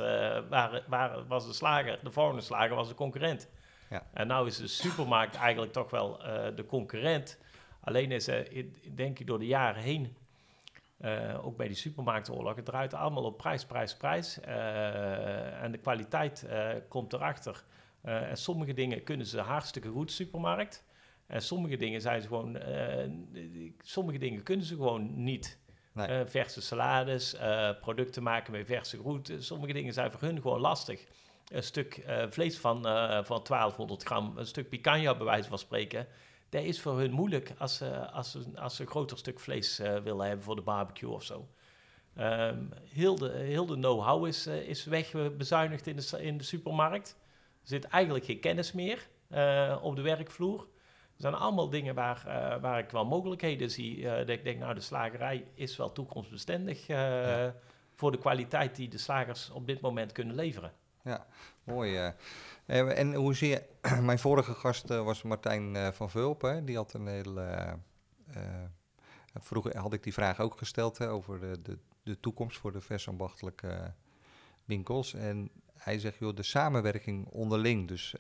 [0.49, 3.49] waren, waren, was de slager, de volgende slager was de concurrent.
[3.91, 4.07] Ja.
[4.13, 6.19] En nu is de supermarkt eigenlijk toch wel
[6.55, 7.39] de concurrent.
[7.81, 10.17] Alleen is er, denk ik, door de jaren heen
[11.01, 12.57] uh, ook bij die supermarktoorlog.
[12.57, 14.39] Het draait allemaal op prijs, prijs, prijs.
[14.47, 17.65] Uh, en de kwaliteit uh, komt erachter.
[18.03, 20.85] en sommige dingen kunnen ze hartstikke goed, supermarkt.
[21.27, 22.59] En sommige dingen zijn ze gewoon.
[23.81, 25.59] sommige dingen kunnen ze gewoon niet.
[25.93, 26.27] Nee.
[26.27, 27.37] verse salades,
[27.81, 29.43] producten maken met verse groenten.
[29.43, 31.07] Sommige dingen zijn voor hun gewoon lastig.
[31.51, 32.83] Een stuk vlees van,
[33.25, 36.07] van 1200 gram, een stuk picanha bij wijze van spreken
[36.51, 39.81] dat is voor hun moeilijk als ze, als ze, als ze een groter stuk vlees
[39.81, 41.49] uh, willen hebben voor de barbecue of zo.
[42.19, 47.17] Um, heel de, heel de know-how is, is wegbezuinigd in de, in de supermarkt.
[47.63, 49.09] Er zit eigenlijk geen kennis meer
[49.83, 50.61] op de werkvloer.
[50.61, 52.23] Er zijn allemaal dingen waar,
[52.61, 54.03] waar ik wel mogelijkheden zie.
[54.03, 57.55] dat ik denk, nou, de slagerij is wel toekomstbestendig ja.
[57.95, 60.73] voor de kwaliteit die de slagers op dit moment kunnen leveren.
[61.11, 61.27] Ja,
[61.65, 62.13] mooi.
[62.67, 63.63] Uh, en hoe zie je,
[64.03, 66.65] mijn vorige gast uh, was Martijn van Vulpen.
[66.65, 67.79] Die had een hele.
[69.35, 73.95] vroeger had ik die vraag ook gesteld over de, de, de toekomst voor de versambachtelijke
[74.65, 75.15] winkels.
[75.15, 78.15] En hij zegt, joh, de samenwerking onderling, dus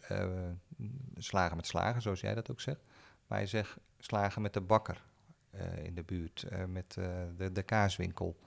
[1.17, 2.81] slagen met slagen, zoals jij dat ook zegt.
[3.27, 5.05] Maar hij zegt slagen met de bakker
[5.83, 6.95] in de buurt, met
[7.37, 8.39] de, de kaaswinkel.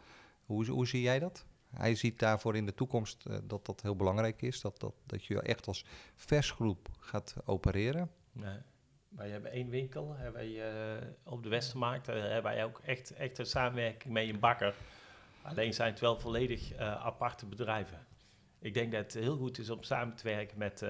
[0.46, 1.46] Hoe, hoe zie jij dat?
[1.74, 4.62] Hij ziet daarvoor in de toekomst uh, dat dat heel belangrijk is.
[4.62, 8.12] Dat, dat, dat je echt als versgroep gaat opereren.
[8.32, 8.58] Nee.
[9.10, 12.06] Wij hebben één winkel hebben wij, uh, op de Westermarkt.
[12.06, 14.76] Daar hebben wij ook echt, echt een samenwerking mee een bakker.
[15.42, 18.06] Alleen zijn het wel volledig aparte bedrijven.
[18.60, 20.82] Ik denk dat het heel goed is om samen te werken met,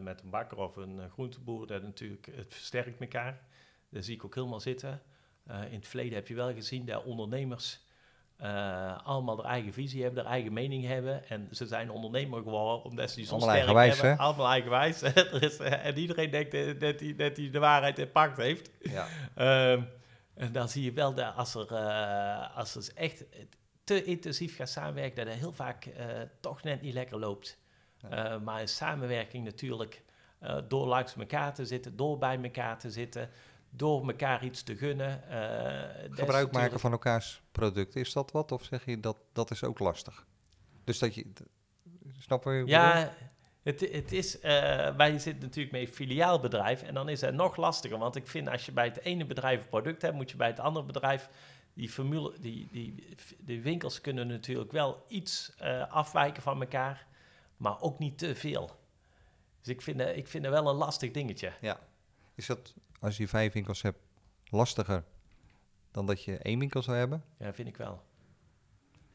[0.00, 1.66] met een bakker of een groenteboer.
[1.66, 3.40] Dat natuurlijk, het versterkt elkaar.
[3.88, 5.02] Daar zie ik ook helemaal zitten.
[5.46, 7.80] in het verleden heb je wel gezien dat ondernemers
[8.42, 11.28] uh, allemaal hun eigen visie hebben, hun eigen mening hebben.
[11.28, 14.10] En ze zijn ondernemer geworden omdat ze die zo sterk hebben.
[14.10, 14.16] Hè?
[14.16, 15.02] Allemaal eigenwijs.
[15.40, 18.70] is, uh, en iedereen denkt uh, dat hij dat de waarheid in pact heeft.
[18.80, 19.06] Ja.
[19.72, 19.88] Um,
[20.34, 21.74] en dan zie je wel dat als er,
[22.54, 23.24] als er echt
[23.84, 25.86] te intensief gaat samenwerken, dat het heel vaak
[26.40, 27.58] toch net niet lekker loopt.
[28.10, 28.38] Ja.
[28.38, 30.02] maar in samenwerking natuurlijk,
[30.68, 33.30] door langs elkaar te zitten, door bij elkaar te zitten
[33.70, 35.22] door elkaar iets te gunnen.
[35.30, 38.52] Uh, Gebruik maken van elkaars producten, is dat wat?
[38.52, 40.26] Of zeg je dat dat is ook lastig?
[40.84, 41.26] Dus dat je,
[42.18, 42.62] snap je?
[42.66, 43.12] Ja,
[43.62, 44.42] het, het is, uh,
[44.96, 47.98] wij zitten natuurlijk met een filiaalbedrijf en dan is het nog lastiger.
[47.98, 50.48] Want ik vind als je bij het ene bedrijf een product hebt, moet je bij
[50.48, 51.28] het andere bedrijf
[51.74, 57.06] die formule, die, die, die winkels kunnen natuurlijk wel iets uh, afwijken van elkaar,
[57.56, 58.70] maar ook niet te veel.
[59.60, 61.52] Dus ik vind, ik vind het wel een lastig dingetje.
[61.60, 61.80] Ja.
[62.40, 63.98] Is dat als je vijf winkels hebt,
[64.44, 65.04] lastiger
[65.90, 67.24] dan dat je één winkel zou hebben?
[67.38, 68.02] Ja, vind ik wel.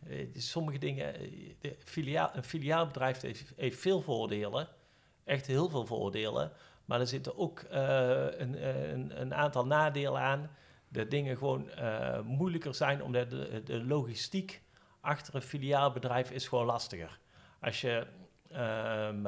[0.08, 4.68] Eh, sommige dingen, eh, de filiaal, een filiaalbedrijf heeft, veel voordelen,
[5.24, 6.52] echt heel veel voordelen,
[6.86, 7.70] maar er zitten ook uh,
[8.38, 10.50] een, een, een, aantal nadelen aan.
[10.88, 11.70] Dat dingen gewoon
[12.24, 14.62] moeilijker zijn, omdat de, de, logistiek
[15.00, 17.20] achter een filiaalbedrijf is gewoon lastiger.
[17.60, 18.08] Als je
[18.52, 19.28] um,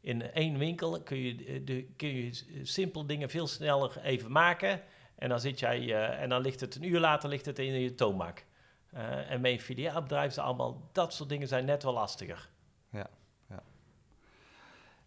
[0.00, 2.30] in één winkel kun je, eh, de, kun je
[2.62, 4.82] simpel dingen veel sneller even maken.
[5.14, 7.80] En dan, zit jij, uh, en dan ligt het een uur later ligt het in
[7.80, 8.46] je toonmaak.
[8.94, 12.50] Uh, en met filiaalbedrijf zijn allemaal dat soort dingen zijn net wel lastiger.
[12.90, 13.10] Ja,
[13.48, 13.62] ja.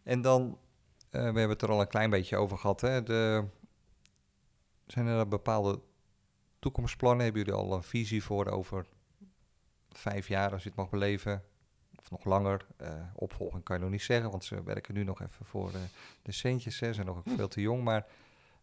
[0.03, 0.57] En dan,
[1.09, 2.81] we hebben het er al een klein beetje over gehad.
[2.81, 3.03] Hè?
[3.03, 3.45] De,
[4.87, 5.81] zijn er bepaalde
[6.59, 7.23] toekomstplannen?
[7.23, 8.85] Hebben jullie al een visie voor over
[9.89, 11.43] vijf jaar, als je het mag beleven?
[12.03, 12.65] Of nog langer.
[12.81, 15.81] Uh, opvolging kan je nog niet zeggen, want ze werken nu nog even voor uh,
[16.21, 16.77] de centjes.
[16.77, 18.05] Ze zijn nog veel te jong, maar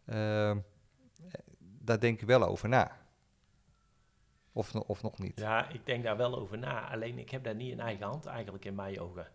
[0.07, 0.57] uh,
[1.59, 2.99] daar denk ik wel over na.
[4.53, 5.41] Of, of nog niet?
[5.41, 6.91] Ja, ik denk daar wel over na.
[6.91, 9.27] Alleen ik heb daar niet in eigen hand eigenlijk in mijn ogen.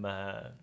[0.00, 0.54] maar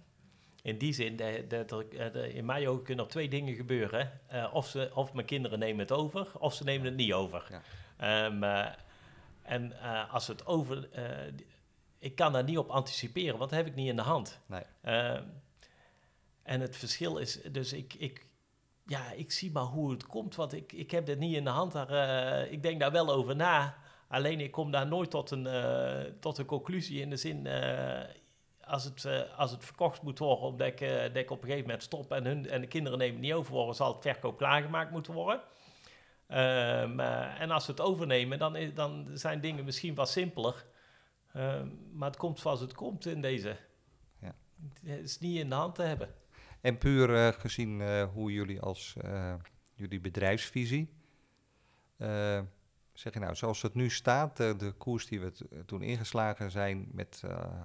[0.61, 1.15] in die zin,
[1.47, 4.19] dat er, in mijn ogen kunnen er twee dingen gebeuren.
[4.51, 7.61] of, ze, of mijn kinderen nemen het over, of ze nemen het niet over.
[7.97, 8.25] Ja.
[8.25, 8.73] Um,
[9.41, 9.79] en
[10.09, 10.89] als het over
[12.01, 14.39] ik kan daar niet op anticiperen, want dat heb ik niet in de hand.
[14.45, 14.63] Nee.
[14.85, 15.19] Uh,
[16.43, 18.25] en het verschil is, dus ik, ik,
[18.85, 21.49] ja, ik zie maar hoe het komt, want ik, ik heb dit niet in de
[21.49, 21.71] hand.
[21.71, 23.77] Daar, uh, ik denk daar wel over na.
[24.07, 28.09] Alleen ik kom daar nooit tot een, eh, tot een conclusie in de zin, eh,
[28.71, 31.47] als, het, eh, als het verkocht moet worden, omdat ik, eh, dat ik op een
[31.47, 34.01] gegeven moment stop en, hun, en de kinderen nemen het niet over worden, zal het
[34.01, 35.41] verkoop klaargemaakt moeten worden.
[36.27, 40.65] Ehm, eh, en als ze het overnemen, dan, dan zijn dingen misschien wat simpeler.
[41.33, 43.57] Ehm, maar het komt zoals het komt in deze.
[44.19, 44.35] Ja.
[44.83, 46.09] Het is niet in de hand te hebben.
[46.61, 49.33] En puur eh, gezien eh, hoe jullie als eh,
[49.73, 50.93] jullie bedrijfsvisie,
[51.97, 52.41] eh,
[52.93, 55.31] zeg je nou, zoals het nu staat, de koers die we
[55.65, 57.23] toen ingeslagen zijn met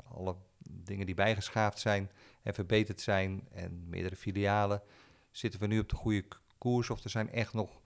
[0.09, 0.37] alle
[0.71, 2.11] dingen die bijgeschaafd zijn
[2.43, 4.83] en verbeterd zijn en meerdere filialen,
[5.31, 6.25] zitten we nu op de goede
[6.59, 7.81] koers of er zijn echt nog,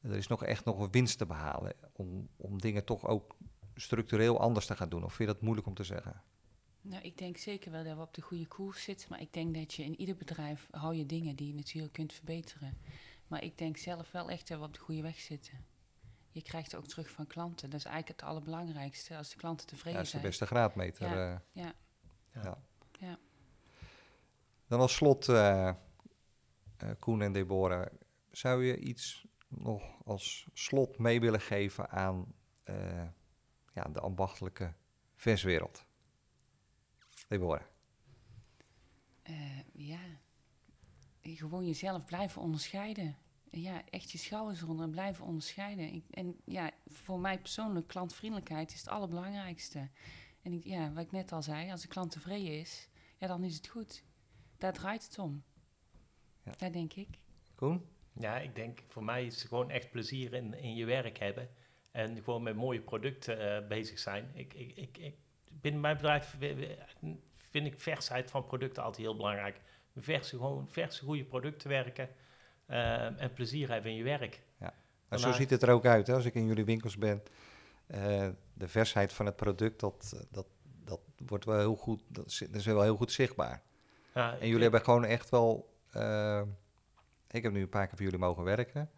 [0.00, 3.36] er is nog echt nog een winst te behalen om, om dingen toch ook
[3.76, 5.04] structureel anders te gaan doen?
[5.04, 6.22] Of vind je dat moeilijk om te zeggen?
[6.80, 9.06] Nou, ik denk zeker wel dat we op de goede koers zitten.
[9.10, 12.12] Maar ik denk dat je in ieder bedrijf hou je dingen die je natuurlijk kunt
[12.12, 12.78] verbeteren.
[13.26, 15.64] Maar ik denk zelf wel echt dat we op de goede weg zitten.
[16.30, 17.70] Je krijgt ook terug van klanten.
[17.70, 19.16] Dat is eigenlijk het allerbelangrijkste.
[19.16, 20.30] Als de klanten Ja, tevreden dat is de zijn.
[20.30, 21.08] beste graadmeter.
[21.08, 21.38] Ja, eh.
[21.52, 21.74] ja.
[22.42, 22.58] Ja.
[22.98, 23.18] Ja.
[24.66, 25.74] Dan als slot, eh, eh,
[26.98, 27.86] Koen en Deborah,
[28.30, 33.06] zou je iets nog als slot mee willen geven aan eh,
[33.76, 34.72] ja, de ambachtelijke
[35.14, 35.84] verswereld?
[37.28, 37.62] Deborah.
[39.22, 40.00] Eh, ja,
[41.20, 43.16] gewoon jezelf blijven onderscheiden.
[43.50, 45.92] Ja, echt je schouders eronder en blijven onderscheiden.
[45.92, 49.90] Ik, en ja, voor mij persoonlijk, klantvriendelijkheid is het allerbelangrijkste.
[50.42, 53.44] En ik, ja, wat ik net al zei, als de klant tevreden is, ja, dan
[53.44, 54.04] is het goed.
[54.58, 55.44] Daar draait het om.
[56.42, 56.52] Ja.
[56.56, 57.18] Dat denk ik.
[57.54, 57.86] Koen?
[58.12, 61.50] Ja, ik denk voor mij is het gewoon echt plezier in, in je werk hebben.
[61.96, 64.30] En gewoon met mooie producten eh, bezig zijn.
[64.34, 65.14] Ik, ik, ik, ik,
[65.48, 66.36] binnen mijn bedrijf
[67.32, 69.60] vind ik versheid van producten altijd heel belangrijk.
[69.96, 72.08] Verse, gewoon verse goede producten werken.
[72.66, 74.42] eh, en plezier hebben in je werk.
[75.08, 77.22] Nou, zo ziet het er ook uit hè, als ik in jullie winkels ben.
[77.86, 80.46] Eh, de versheid van het product, dat, dat,
[80.84, 83.62] dat wordt wel heel goed, dat is, dat is wel heel goed zichtbaar.
[84.14, 85.74] Ja, En jullie hebben gewoon echt wel.
[87.30, 88.90] ik heb nu een paar keer voor jullie mogen werken.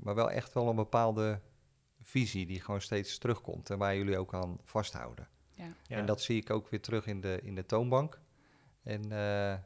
[0.00, 1.40] maar wel echt wel een bepaalde
[2.02, 3.70] visie die gewoon steeds terugkomt.
[3.70, 5.28] En waar jullie ook aan vasthouden.
[5.50, 5.64] Ja.
[5.86, 5.96] ja.
[5.96, 8.20] En dat zie ik ook weer terug in de, in de toonbank.
[8.82, 9.58] En eh,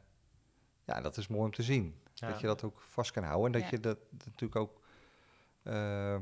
[0.85, 1.99] ja, dat is mooi om te zien.
[2.13, 2.29] Ja.
[2.29, 3.45] Dat je dat ook vast kan houden.
[3.45, 3.67] En dat Ja.
[3.75, 4.81] je dat, dat natuurlijk ook
[5.63, 6.17] eh,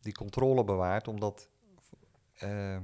[0.00, 1.48] die controle bewaart om dat
[2.34, 2.78] eh,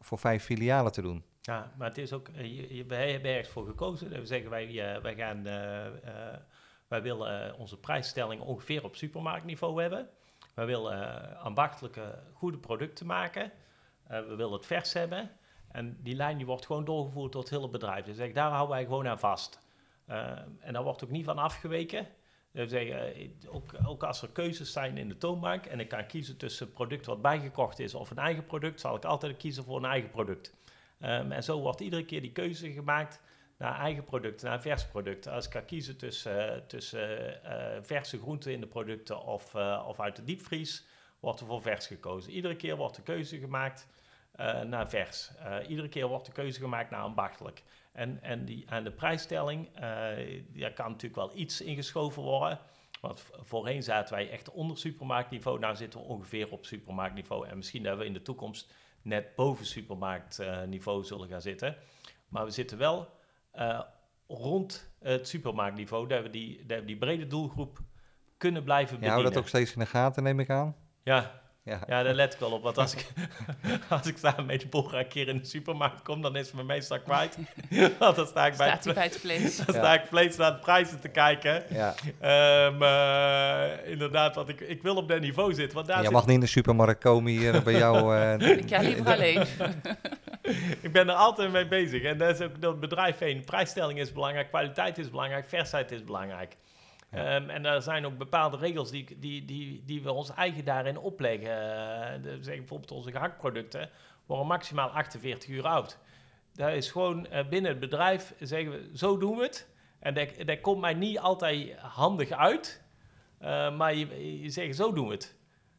[0.00, 1.24] voor vijf filialen te doen.
[1.40, 4.10] Ja, maar het is ook, je, je, wij hebben ergens voor gekozen.
[4.10, 6.40] We zeggen wij, wij gaan, eh, eh,
[6.88, 10.08] wij willen onze prijsstelling ongeveer op supermarktniveau hebben.
[10.56, 13.52] Wij willen eh, ambachtelijke, goede producten maken.
[14.06, 15.30] Eh, we willen het vers hebben.
[15.68, 18.04] En die lijn die wordt gewoon doorgevoerd door het hele bedrijf.
[18.04, 19.60] Dus zeg, daar houden wij gewoon aan vast.
[20.06, 20.30] Eh,
[20.60, 22.06] en daar wordt ook niet van afgeweken.
[23.48, 27.06] Ook, ook als er keuzes zijn in de toonbank en ik kan kiezen tussen product
[27.06, 30.54] wat bijgekocht is of een eigen product, zal ik altijd kiezen voor een eigen product.
[31.00, 33.20] Ehm, en zo wordt iedere keer die keuze gemaakt
[33.56, 35.32] naar eigen producten, naar vers producten.
[35.32, 40.00] Als ik kan kiezen tussen, tussen eh, verse groenten in de producten of, eh, of
[40.00, 40.86] uit de diepvries,
[41.20, 42.32] wordt er voor vers gekozen.
[42.32, 43.88] Iedere keer wordt de keuze gemaakt
[44.32, 45.30] eh, naar vers.
[45.68, 47.62] Iedere keer wordt de keuze gemaakt naar ambachtelijk.
[47.92, 49.68] En, en die, aan de prijsstelling,
[50.48, 52.58] daar kan natuurlijk wel iets ingeschoven worden.
[53.00, 55.58] Want voorheen zaten wij echt onder supermarktniveau.
[55.58, 57.48] Nou zitten we ongeveer op supermarktniveau.
[57.48, 61.76] En misschien dat we in de toekomst net boven supermarktniveau zullen gaan zitten.
[62.28, 63.08] Maar we zitten wel
[63.56, 63.80] eh,
[64.26, 66.08] rond het supermarktniveau.
[66.08, 67.78] Dat we, die, dat we die brede doelgroep
[68.36, 69.18] kunnen blijven Je bedienen.
[69.20, 70.76] houdt dat ook steeds in de gaten, neem ik aan.
[71.02, 72.62] Ja, Ja, ja, daar let ik wel op.
[72.62, 73.06] Want als ik,
[73.88, 76.56] als ik samen met de Bora een keer in de supermarkt kom, dan is ze
[76.56, 77.36] me meestal kwijt.
[77.98, 79.56] want dan sta ik bij, het, bij het vlees?
[79.66, 81.62] dan sta ik vlees naar de prijzen te kijken.
[81.70, 81.94] ja.
[82.20, 85.74] Ehm, eh, inderdaad, want ik, ik wil op dat niveau zitten.
[85.74, 88.16] Want daar Je zit- mag niet in de supermarkt komen hier bij jou.
[88.16, 89.44] eh, Ik ga liever alleen.
[90.80, 92.02] ik ben er altijd mee bezig.
[92.02, 93.44] En dat is ook het bedrijf heen.
[93.44, 96.56] Prijsstelling is belangrijk, kwaliteit is belangrijk, versheid is belangrijk.
[97.10, 100.98] Ehm, en er zijn ook bepaalde regels die, die, die, die we ons eigen daarin
[100.98, 101.50] opleggen.
[102.24, 103.90] Eh, zeg bijvoorbeeld onze gehaktproducten
[104.26, 105.98] worden maximaal 48 uur oud.
[106.54, 109.68] Dat is gewoon eh, binnen het bedrijf zeggen we, zo doen we het.
[109.98, 112.82] En dat, dat komt mij niet altijd handig uit.
[113.38, 115.36] Eh, maar je, je zegt, zo doen we het.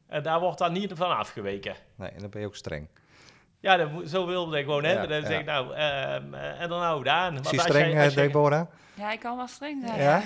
[0.07, 1.75] En daar wordt dan niet van afgeweken.
[1.95, 2.89] nee, en dan ben je ook streng.
[3.59, 5.09] Ja, dat moet- zo we dat gewoon Ja, hebben.
[5.09, 7.39] Dan zeg ik, nou, ehm, eh, en dan we daar aan.
[7.39, 8.67] Is je streng, jij- eh, Deborah?
[8.93, 9.99] Ja, ik kan wel streng zijn.
[10.01, 10.21] Ja?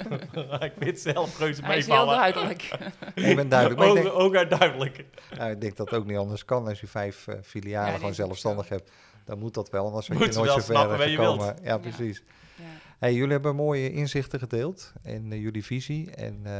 [0.66, 2.16] ik vind het zelf reuze Hij is heel meevallen.
[2.16, 2.62] duidelijk.
[3.14, 3.80] Ik ben duidelijk.
[3.80, 5.04] Maar ik denk, Ook, ook uit duidelijk.
[5.36, 6.68] nou, ik denk dat het ook niet anders kan.
[6.68, 8.90] Als je vijf eh, filialen Ja, gewoon ik zelfstandig hebt,
[9.24, 9.86] dan moet dat wel.
[9.86, 11.56] Anders Moet je nooit zo ver je gekomen.
[11.62, 12.22] Ja, precies.
[12.54, 12.64] Ja.
[12.98, 16.10] Hey, jullie hebben mooie inzichten gedeeld en eh, jullie visie.
[16.14, 16.52] En eh,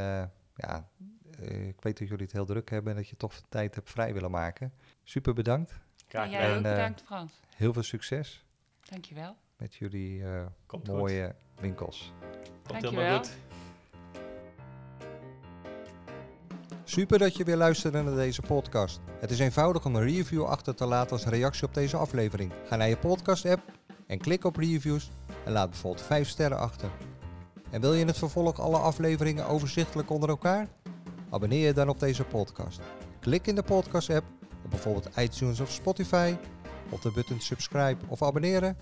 [0.55, 0.89] ja,
[1.41, 3.91] eh, ik weet dat jullie het heel druk hebben en dat je toch tijd hebt
[3.91, 4.73] vrij willen maken.
[5.05, 5.73] Super bedankt.
[6.09, 6.42] Graag En gedaan.
[6.46, 7.32] jij En, ook eh, bedankt, Frans.
[7.57, 8.44] Heel veel succes
[8.90, 9.36] Dankjewel.
[9.57, 10.96] met jullie eh, Komt goed.
[10.96, 12.12] mooie winkels.
[12.66, 12.98] Komt Dankjewel.
[12.98, 13.32] helemaal goed.
[16.84, 19.00] Super dat je weer luisterde naar deze podcast.
[19.20, 22.52] Het is eenvoudig om een review achter te laten als reactie op deze aflevering.
[22.64, 23.62] Ga naar je podcast-app
[24.07, 25.11] en klik op reviews
[25.44, 26.90] en laat bijvoorbeeld 5 sterren achter.
[27.70, 30.68] En wil je in het vervolg alle afleveringen overzichtelijk onder elkaar?
[31.30, 32.80] Abonneer je dan op deze podcast.
[33.20, 34.24] Klik in de podcast-app
[34.67, 36.37] op bijvoorbeeld iTunes of Spotify
[36.89, 38.77] op de button subscribe of abonneren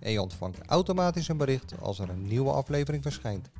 [0.00, 3.50] en je ontvangt automatisch een bericht als er een nieuwe aflevering verschijnt.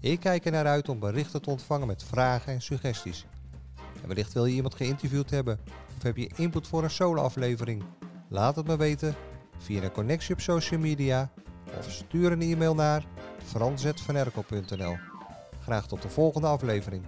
[0.00, 3.26] Ik kijk er naar uit om berichten te ontvangen met vragen en suggesties.
[4.02, 5.58] En wellicht wil je iemand geïnterviewd hebben
[5.96, 7.82] of heb je input voor een solo-aflevering?
[8.28, 9.14] Laat het me weten
[9.58, 11.30] via een connectie op social media
[11.78, 13.06] of stuur een e-mail naar
[13.44, 14.96] frans.vanerkel.nl.
[15.62, 17.04] Graag tot de volgende aflevering.